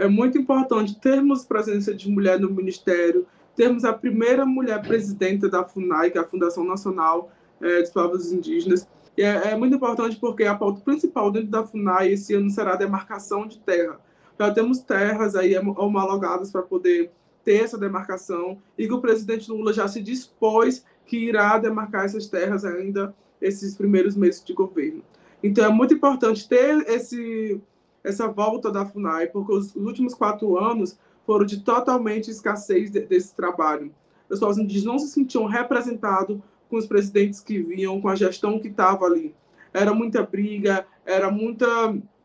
é 0.00 0.08
muito 0.08 0.38
importante 0.38 0.98
termos 0.98 1.44
presença 1.44 1.94
de 1.94 2.10
mulher 2.10 2.40
no 2.40 2.50
Ministério, 2.50 3.26
termos 3.54 3.84
a 3.84 3.92
primeira 3.92 4.46
mulher 4.46 4.80
presidenta 4.80 5.48
da 5.48 5.62
FUNAI, 5.62 6.10
que 6.10 6.18
é 6.18 6.20
a 6.20 6.26
Fundação 6.26 6.64
Nacional 6.64 7.30
é, 7.60 7.80
dos 7.82 7.90
Povos 7.90 8.32
Indígenas. 8.32 8.88
E 9.16 9.22
é, 9.22 9.52
é, 9.52 9.56
muito 9.56 9.76
importante 9.76 10.16
porque 10.16 10.44
a 10.44 10.54
pauta 10.54 10.80
principal 10.80 11.30
dentro 11.30 11.50
da 11.50 11.66
FUNAI 11.66 12.12
esse 12.12 12.34
ano 12.34 12.48
será 12.48 12.72
a 12.72 12.76
demarcação 12.76 13.46
de 13.46 13.58
terra. 13.58 14.00
Já 14.38 14.50
temos 14.50 14.78
terras 14.78 15.36
aí 15.36 15.54
homologadas 15.58 16.50
para 16.50 16.62
poder 16.62 17.10
ter 17.44 17.64
essa 17.64 17.76
demarcação 17.76 18.58
e 18.78 18.86
que 18.86 18.94
o 18.94 19.00
presidente 19.00 19.50
Lula 19.50 19.72
já 19.72 19.86
se 19.86 20.00
dispôs 20.00 20.84
que 21.04 21.18
irá 21.18 21.58
demarcar 21.58 22.06
essas 22.06 22.26
terras 22.26 22.64
ainda 22.64 23.14
esses 23.40 23.74
primeiros 23.74 24.16
meses 24.16 24.42
de 24.42 24.54
governo. 24.54 25.02
Então 25.42 25.64
é 25.64 25.68
muito 25.68 25.92
importante 25.92 26.48
ter 26.48 26.88
esse 26.88 27.60
essa 28.02 28.28
volta 28.28 28.70
da 28.70 28.86
FUNAI, 28.86 29.26
porque 29.28 29.52
os, 29.52 29.74
os 29.74 29.84
últimos 29.84 30.14
quatro 30.14 30.58
anos 30.58 30.98
foram 31.26 31.44
de 31.44 31.60
totalmente 31.60 32.30
escassez 32.30 32.90
de, 32.90 33.00
desse 33.00 33.34
trabalho. 33.34 33.92
Os 34.28 34.58
indígenas 34.58 34.84
não 34.84 34.98
se 34.98 35.08
sentiam 35.08 35.46
representados 35.46 36.38
com 36.68 36.76
os 36.76 36.86
presidentes 36.86 37.40
que 37.40 37.60
vinham, 37.60 38.00
com 38.00 38.08
a 38.08 38.14
gestão 38.14 38.60
que 38.60 38.68
estava 38.68 39.04
ali. 39.04 39.34
Era 39.72 39.92
muita 39.92 40.22
briga, 40.22 40.86
era 41.04 41.30
muita 41.30 41.66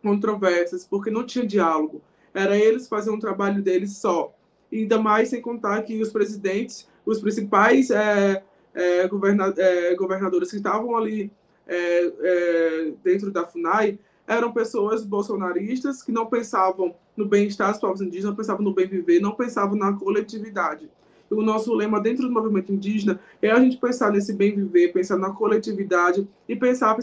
controvérsias, 0.01 0.85
porque 0.85 1.09
não 1.09 1.25
tinha 1.25 1.45
diálogo. 1.45 2.01
Era 2.33 2.55
eles 2.55 2.87
fazendo 2.87 3.15
o 3.15 3.19
trabalho 3.19 3.61
deles 3.61 3.97
só. 3.97 4.33
E 4.71 4.79
ainda 4.79 4.99
mais 4.99 5.29
sem 5.29 5.41
contar 5.41 5.81
que 5.81 5.99
os 5.99 6.11
presidentes, 6.11 6.87
os 7.05 7.19
principais 7.19 7.89
é, 7.89 8.43
é, 8.73 9.07
governa, 9.07 9.53
é, 9.57 9.95
governadores 9.95 10.51
que 10.51 10.57
estavam 10.57 10.95
ali 10.95 11.31
é, 11.67 12.11
é, 12.19 12.93
dentro 13.03 13.31
da 13.31 13.45
FUNAI 13.47 13.97
eram 14.27 14.51
pessoas 14.51 15.05
bolsonaristas 15.05 16.01
que 16.01 16.11
não 16.11 16.25
pensavam 16.25 16.95
no 17.15 17.25
bem-estar 17.25 17.71
dos 17.71 17.79
povos 17.79 18.01
indígenas, 18.01 18.29
não 18.29 18.35
pensavam 18.35 18.63
no 18.63 18.73
bem 18.73 18.87
viver, 18.87 19.19
não 19.19 19.31
pensavam 19.33 19.75
na 19.75 19.93
coletividade. 19.93 20.89
O 21.29 21.41
nosso 21.41 21.73
lema 21.73 21.99
dentro 21.99 22.27
do 22.27 22.33
movimento 22.33 22.71
indígena 22.71 23.19
é 23.41 23.49
a 23.51 23.59
gente 23.59 23.77
pensar 23.77 24.11
nesse 24.11 24.33
bem 24.33 24.55
viver, 24.55 24.93
pensar 24.93 25.17
na 25.17 25.31
coletividade 25.31 26.27
e 26.47 26.55
pensar 26.55 26.95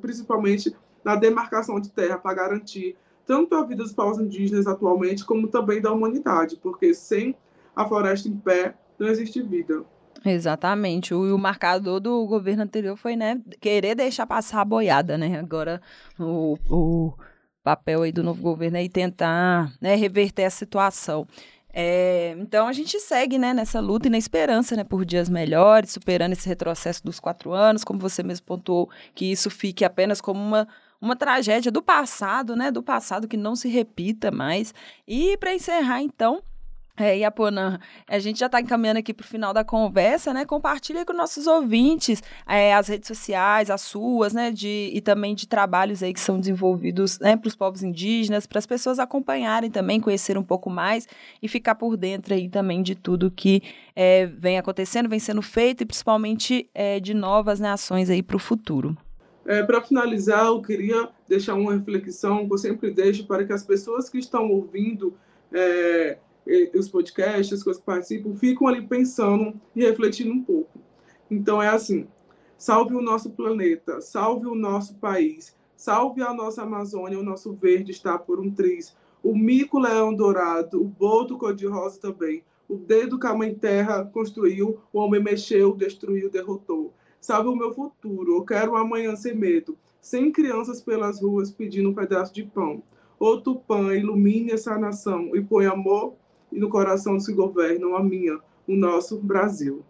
principalmente 0.00 0.74
na 1.04 1.16
demarcação 1.16 1.80
de 1.80 1.90
terra 1.90 2.18
para 2.18 2.34
garantir 2.34 2.96
tanto 3.26 3.54
a 3.54 3.64
vida 3.64 3.82
dos 3.82 3.92
povos 3.92 4.18
indígenas 4.18 4.66
atualmente 4.66 5.24
como 5.24 5.48
também 5.48 5.80
da 5.80 5.92
humanidade, 5.92 6.56
porque 6.62 6.94
sem 6.94 7.34
a 7.74 7.84
floresta 7.86 8.28
em 8.28 8.36
pé 8.36 8.76
não 8.98 9.08
existe 9.08 9.42
vida. 9.42 9.84
Exatamente. 10.24 11.14
O, 11.14 11.34
o 11.34 11.38
marcador 11.38 12.00
do 12.00 12.26
governo 12.26 12.62
anterior 12.62 12.96
foi, 12.96 13.16
né, 13.16 13.40
querer 13.60 13.94
deixar 13.94 14.26
passar 14.26 14.60
a 14.60 14.64
boiada, 14.64 15.16
né? 15.16 15.38
Agora 15.38 15.80
o, 16.18 16.56
o 16.68 17.14
papel 17.62 18.02
aí 18.02 18.12
do 18.12 18.22
novo 18.22 18.40
governo 18.42 18.76
é 18.76 18.88
tentar 18.88 19.72
né, 19.80 19.94
reverter 19.94 20.44
a 20.44 20.50
situação. 20.50 21.26
É, 21.78 22.34
então 22.38 22.66
a 22.66 22.72
gente 22.72 22.98
segue 22.98 23.38
né, 23.38 23.52
nessa 23.52 23.80
luta 23.80 24.06
e 24.06 24.10
na 24.10 24.16
esperança 24.16 24.74
né, 24.74 24.82
por 24.82 25.04
dias 25.04 25.28
melhores, 25.28 25.90
superando 25.90 26.32
esse 26.32 26.48
retrocesso 26.48 27.04
dos 27.04 27.20
quatro 27.20 27.52
anos, 27.52 27.84
como 27.84 27.98
você 27.98 28.22
mesmo 28.22 28.46
pontuou, 28.46 28.88
que 29.14 29.30
isso 29.30 29.50
fique 29.50 29.84
apenas 29.84 30.20
como 30.20 30.40
uma, 30.40 30.66
uma 30.98 31.14
tragédia 31.14 31.70
do 31.70 31.82
passado, 31.82 32.56
né? 32.56 32.70
Do 32.70 32.82
passado 32.82 33.28
que 33.28 33.36
não 33.36 33.54
se 33.54 33.68
repita 33.68 34.30
mais. 34.30 34.72
E 35.06 35.36
para 35.36 35.54
encerrar, 35.54 36.00
então, 36.00 36.42
é, 36.96 37.22
a 37.24 37.30
Pona, 37.30 37.80
a 38.08 38.18
gente 38.18 38.38
já 38.38 38.46
está 38.46 38.60
encaminhando 38.60 38.98
aqui 38.98 39.12
para 39.12 39.24
o 39.24 39.26
final 39.26 39.52
da 39.52 39.64
conversa, 39.64 40.32
né? 40.32 40.44
Compartilha 40.44 41.04
com 41.04 41.12
nossos 41.12 41.46
ouvintes 41.46 42.22
é, 42.46 42.74
as 42.74 42.88
redes 42.88 43.06
sociais, 43.06 43.70
as 43.70 43.82
suas, 43.82 44.32
né? 44.32 44.50
De, 44.50 44.90
e 44.92 45.00
também 45.00 45.34
de 45.34 45.46
trabalhos 45.46 46.02
aí 46.02 46.12
que 46.12 46.20
são 46.20 46.40
desenvolvidos 46.40 47.18
né, 47.18 47.36
para 47.36 47.48
os 47.48 47.54
povos 47.54 47.82
indígenas, 47.82 48.46
para 48.46 48.58
as 48.58 48.66
pessoas 48.66 48.98
acompanharem 48.98 49.70
também, 49.70 50.00
conhecer 50.00 50.38
um 50.38 50.42
pouco 50.42 50.70
mais 50.70 51.06
e 51.42 51.48
ficar 51.48 51.74
por 51.74 51.96
dentro 51.96 52.34
aí 52.34 52.48
também 52.48 52.82
de 52.82 52.94
tudo 52.94 53.30
que 53.30 53.62
é, 53.94 54.26
vem 54.26 54.58
acontecendo, 54.58 55.08
vem 55.08 55.18
sendo 55.18 55.42
feito 55.42 55.82
e 55.82 55.86
principalmente 55.86 56.68
é, 56.74 56.98
de 56.98 57.12
novas 57.14 57.60
né, 57.60 57.70
ações 57.70 58.08
aí 58.08 58.22
para 58.22 58.36
o 58.36 58.40
futuro. 58.40 58.96
É, 59.44 59.62
para 59.62 59.80
finalizar, 59.80 60.46
eu 60.46 60.60
queria 60.60 61.08
deixar 61.28 61.54
uma 61.54 61.72
reflexão 61.72 62.46
que 62.46 62.52
eu 62.52 62.58
sempre 62.58 62.90
deixo 62.90 63.26
para 63.26 63.44
que 63.44 63.52
as 63.52 63.62
pessoas 63.62 64.08
que 64.08 64.18
estão 64.18 64.50
ouvindo 64.50 65.14
é, 65.52 66.18
os 66.74 66.88
podcasts, 66.88 67.52
as 67.52 67.62
coisas 67.62 67.80
que 67.80 67.86
participam, 67.86 68.34
ficam 68.34 68.68
ali 68.68 68.86
pensando 68.86 69.54
e 69.74 69.82
refletindo 69.82 70.32
um 70.32 70.42
pouco. 70.42 70.80
Então 71.30 71.60
é 71.60 71.68
assim: 71.68 72.06
salve 72.56 72.94
o 72.94 73.02
nosso 73.02 73.30
planeta, 73.30 74.00
salve 74.00 74.46
o 74.46 74.54
nosso 74.54 74.94
país, 74.96 75.56
salve 75.76 76.22
a 76.22 76.32
nossa 76.32 76.62
Amazônia, 76.62 77.18
o 77.18 77.24
nosso 77.24 77.52
verde 77.52 77.90
está 77.90 78.18
por 78.18 78.40
um 78.40 78.50
triz, 78.50 78.96
o 79.22 79.36
mico-leão 79.36 80.14
dourado, 80.14 80.80
o 80.80 80.84
boto 80.84 81.36
cor-de-rosa 81.36 82.00
também, 82.00 82.44
o 82.68 82.76
dedo 82.76 83.18
que 83.18 83.26
a 83.26 83.34
mãe 83.34 83.54
terra 83.54 84.04
construiu, 84.04 84.78
o 84.92 84.98
homem 84.98 85.22
mexeu, 85.22 85.74
destruiu, 85.74 86.30
derrotou. 86.30 86.92
Salve 87.20 87.48
o 87.48 87.56
meu 87.56 87.74
futuro, 87.74 88.36
eu 88.36 88.44
quero 88.44 88.72
um 88.72 88.76
amanhã 88.76 89.16
sem 89.16 89.34
medo, 89.34 89.76
sem 90.00 90.30
crianças 90.30 90.80
pelas 90.80 91.20
ruas 91.20 91.50
pedindo 91.50 91.90
um 91.90 91.94
pedaço 91.94 92.32
de 92.32 92.44
pão. 92.44 92.82
Ô 93.18 93.38
Tupã, 93.38 93.94
ilumine 93.94 94.52
essa 94.52 94.78
nação 94.78 95.34
e 95.34 95.42
põe 95.42 95.66
amor 95.66 96.14
e 96.52 96.58
no 96.58 96.68
coração 96.68 97.16
dos 97.16 97.26
que 97.26 97.32
governam 97.32 97.96
a 97.96 98.02
minha, 98.02 98.38
o 98.66 98.74
nosso 98.74 99.18
Brasil. 99.18 99.84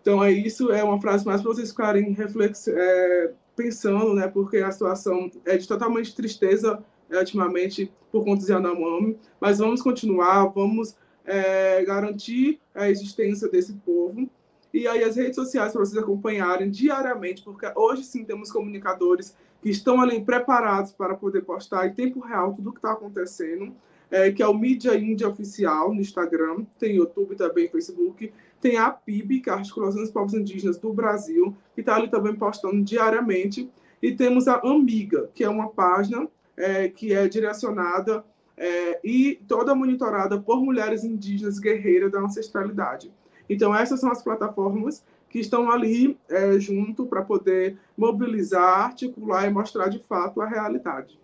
Então, 0.00 0.22
é 0.22 0.32
isso, 0.32 0.72
é 0.72 0.82
uma 0.82 1.00
frase 1.00 1.24
mais 1.24 1.40
para 1.40 1.52
vocês 1.52 1.70
ficarem 1.70 2.12
reflex, 2.12 2.66
é, 2.68 3.32
pensando, 3.54 4.14
né, 4.14 4.26
porque 4.26 4.58
a 4.58 4.70
situação 4.70 5.30
é 5.44 5.56
de 5.56 5.68
totalmente 5.68 6.14
tristeza 6.14 6.82
é, 7.08 7.18
ultimamente 7.18 7.92
por 8.10 8.24
conta 8.24 8.44
de 8.44 8.50
Yanomami, 8.50 9.18
mas 9.40 9.58
vamos 9.58 9.80
continuar, 9.80 10.46
vamos 10.46 10.96
é, 11.24 11.84
garantir 11.84 12.60
a 12.74 12.90
existência 12.90 13.48
desse 13.48 13.74
povo. 13.74 14.28
E 14.72 14.88
aí 14.88 15.04
as 15.04 15.16
redes 15.16 15.36
sociais 15.36 15.72
para 15.72 15.84
vocês 15.84 16.02
acompanharem 16.02 16.70
diariamente, 16.70 17.42
porque 17.42 17.70
hoje 17.76 18.04
sim 18.04 18.24
temos 18.24 18.50
comunicadores 18.50 19.36
que 19.62 19.70
estão 19.70 20.00
ali 20.00 20.20
preparados 20.24 20.92
para 20.92 21.14
poder 21.14 21.42
postar 21.42 21.86
em 21.86 21.94
tempo 21.94 22.20
real 22.20 22.54
tudo 22.54 22.70
o 22.70 22.72
que 22.72 22.78
está 22.78 22.92
acontecendo 22.92 23.72
é, 24.12 24.30
que 24.30 24.42
é 24.42 24.46
o 24.46 24.52
Mídia 24.52 24.94
Índia 24.94 25.26
Oficial 25.26 25.94
no 25.94 26.00
Instagram, 26.02 26.66
tem 26.78 26.96
YouTube 26.96 27.34
também, 27.34 27.66
Facebook, 27.68 28.30
Tem 28.60 28.76
a 28.76 28.90
PIB, 28.90 29.40
que 29.40 29.48
é 29.48 29.52
a 29.54 29.56
Articulação 29.56 30.02
dos 30.02 30.10
Povos 30.10 30.34
Indígenas 30.34 30.78
do 30.78 30.92
Brasil, 30.92 31.56
que 31.74 31.80
está 31.80 31.96
ali 31.96 32.08
também 32.08 32.36
postando 32.36 32.80
diariamente. 32.82 33.68
E 34.02 34.12
temos 34.14 34.46
a 34.46 34.56
Amiga, 34.56 35.30
que 35.34 35.42
é 35.42 35.48
uma 35.48 35.70
página 35.70 36.28
é, 36.56 36.88
que 36.88 37.14
é 37.14 37.26
direcionada 37.26 38.22
é, 38.56 39.00
e 39.02 39.40
toda 39.48 39.74
monitorada 39.74 40.38
por 40.38 40.62
mulheres 40.62 41.04
indígenas 41.04 41.58
guerreiras 41.58 42.12
da 42.12 42.20
ancestralidade. 42.20 43.10
Então, 43.48 43.74
essas 43.74 43.98
são 43.98 44.12
as 44.12 44.22
plataformas 44.22 45.02
que 45.30 45.40
estão 45.40 45.70
ali 45.70 46.18
é, 46.28 46.58
junto 46.60 47.06
para 47.06 47.22
poder 47.22 47.78
mobilizar, 47.96 48.80
articular 48.84 49.46
e 49.46 49.50
mostrar 49.50 49.88
de 49.88 49.98
fato 50.00 50.42
a 50.42 50.46
realidade. 50.46 51.18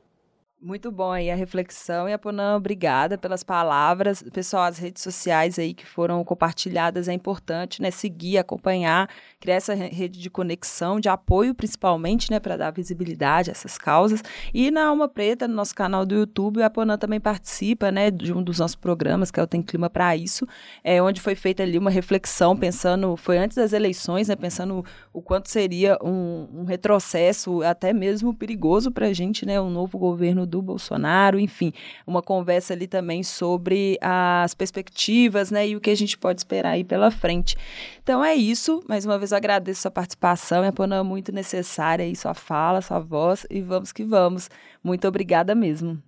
Muito 0.61 0.91
bom 0.91 1.13
aí 1.13 1.31
a 1.31 1.37
reflexão 1.37 2.09
e 2.09 2.13
a 2.13 2.19
Ponã, 2.19 2.57
obrigada 2.57 3.17
pelas 3.17 3.45
palavras. 3.45 4.25
Pessoal, 4.33 4.65
as 4.65 4.77
redes 4.77 5.05
sociais 5.05 5.57
aí 5.57 5.73
que 5.73 5.87
foram 5.87 6.25
compartilhadas 6.25 7.07
é 7.07 7.13
importante, 7.13 7.81
né? 7.81 7.93
Seguir, 7.93 8.39
acompanhar, 8.39 9.09
criar 9.39 9.55
essa 9.55 9.73
rede 9.73 10.19
de 10.19 10.29
conexão, 10.29 10.99
de 10.99 11.09
apoio 11.09 11.55
principalmente, 11.55 12.29
né? 12.29 12.41
Para 12.41 12.57
dar 12.57 12.73
visibilidade 12.73 13.51
a 13.51 13.53
essas 13.53 13.79
causas. 13.79 14.21
E 14.53 14.69
na 14.73 14.87
Alma 14.87 15.09
Preta, 15.09 15.47
no 15.47 15.55
nosso 15.55 15.73
canal 15.77 16.05
do 16.05 16.17
YouTube, 16.17 16.61
a 16.61 16.69
Ponã 16.69 16.99
também 16.99 17.21
participa, 17.21 17.93
né? 17.93 18.11
De 18.11 18.33
um 18.33 18.43
dos 18.43 18.59
nossos 18.59 18.75
programas, 18.75 19.31
que 19.31 19.39
é 19.39 19.43
o 19.45 19.47
Tem 19.47 19.63
Clima 19.63 19.89
para 19.89 20.17
Isso, 20.17 20.45
é, 20.83 21.01
onde 21.01 21.21
foi 21.21 21.37
feita 21.37 21.63
ali 21.63 21.79
uma 21.79 21.91
reflexão, 21.91 22.57
pensando, 22.57 23.17
foi 23.17 23.39
antes 23.39 23.57
das 23.57 23.73
eleições, 23.73 24.27
né? 24.27 24.35
Pensando 24.35 24.85
o 25.13 25.23
quanto 25.23 25.49
seria 25.49 25.97
um, 26.03 26.49
um 26.53 26.65
retrocesso, 26.65 27.63
até 27.63 27.93
mesmo 27.93 28.35
perigoso 28.35 28.91
para 28.91 29.07
a 29.07 29.13
gente, 29.13 29.47
né? 29.47 29.61
Um 29.61 29.71
novo 29.71 29.97
governo 29.97 30.48
do 30.49 30.61
Bolsonaro, 30.61 31.39
enfim, 31.39 31.73
uma 32.07 32.23
conversa 32.23 32.75
ali 32.75 32.87
também 32.87 33.23
sobre 33.23 33.99
as 34.01 34.55
perspectivas, 34.55 35.51
né, 35.51 35.69
e 35.69 35.77
o 35.77 35.81
que 35.81 35.91
a 35.91 35.95
gente 35.95 36.19
pode 36.19 36.41
esperar 36.41 36.71
aí 36.71 36.85
pela 36.85 37.11
frente. 37.11 37.57
Então 38.03 38.25
é 38.25 38.35
isso, 38.35 38.83
mais 38.89 39.05
uma 39.05 39.19
vez 39.19 39.33
eu 39.33 39.37
agradeço 39.37 39.83
sua 39.83 39.91
participação, 39.91 40.65
é 40.65 40.73
uma 40.77 41.05
muito 41.05 41.31
necessária 41.31 42.05
aí 42.05 42.17
sua 42.17 42.35
fala, 42.35 42.81
sua 42.81 42.99
voz, 42.99 43.47
e 43.51 43.61
vamos 43.61 43.93
que 43.93 44.03
vamos. 44.03 44.49
Muito 44.83 45.07
obrigada 45.07 45.55
mesmo. 45.55 46.03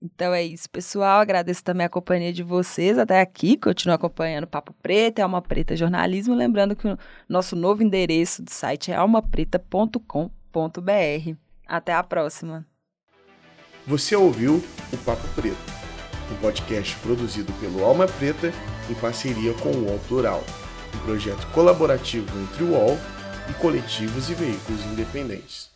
Então 0.00 0.34
é 0.34 0.42
isso, 0.42 0.68
pessoal. 0.70 1.20
Agradeço 1.20 1.64
também 1.64 1.86
a 1.86 1.90
companhia 1.90 2.32
de 2.32 2.42
vocês 2.42 2.98
até 2.98 3.20
aqui. 3.20 3.56
Continuo 3.56 3.94
acompanhando 3.94 4.46
Papo 4.46 4.72
Preto, 4.82 5.20
Alma 5.20 5.42
Preta 5.42 5.76
Jornalismo. 5.76 6.34
Lembrando 6.34 6.76
que 6.76 6.86
o 6.86 6.98
nosso 7.28 7.56
novo 7.56 7.82
endereço 7.82 8.42
do 8.42 8.50
site 8.50 8.92
é 8.92 8.96
almapreta.com.br. 8.96 11.36
Até 11.66 11.94
a 11.94 12.02
próxima. 12.02 12.66
Você 13.86 14.16
ouviu 14.16 14.60
o 14.92 14.96
Papo 14.96 15.28
Preto, 15.36 15.56
um 16.32 16.34
podcast 16.40 16.96
produzido 16.96 17.52
pelo 17.60 17.84
Alma 17.84 18.08
Preta 18.08 18.52
em 18.90 18.94
parceria 18.94 19.54
com 19.54 19.68
o 19.68 19.84
UOL 19.84 20.00
Plural, 20.08 20.44
um 20.92 20.98
projeto 21.04 21.46
colaborativo 21.52 22.26
entre 22.40 22.64
o 22.64 22.72
UOL 22.72 22.98
e 23.48 23.54
coletivos 23.54 24.28
e 24.28 24.34
veículos 24.34 24.84
independentes. 24.86 25.75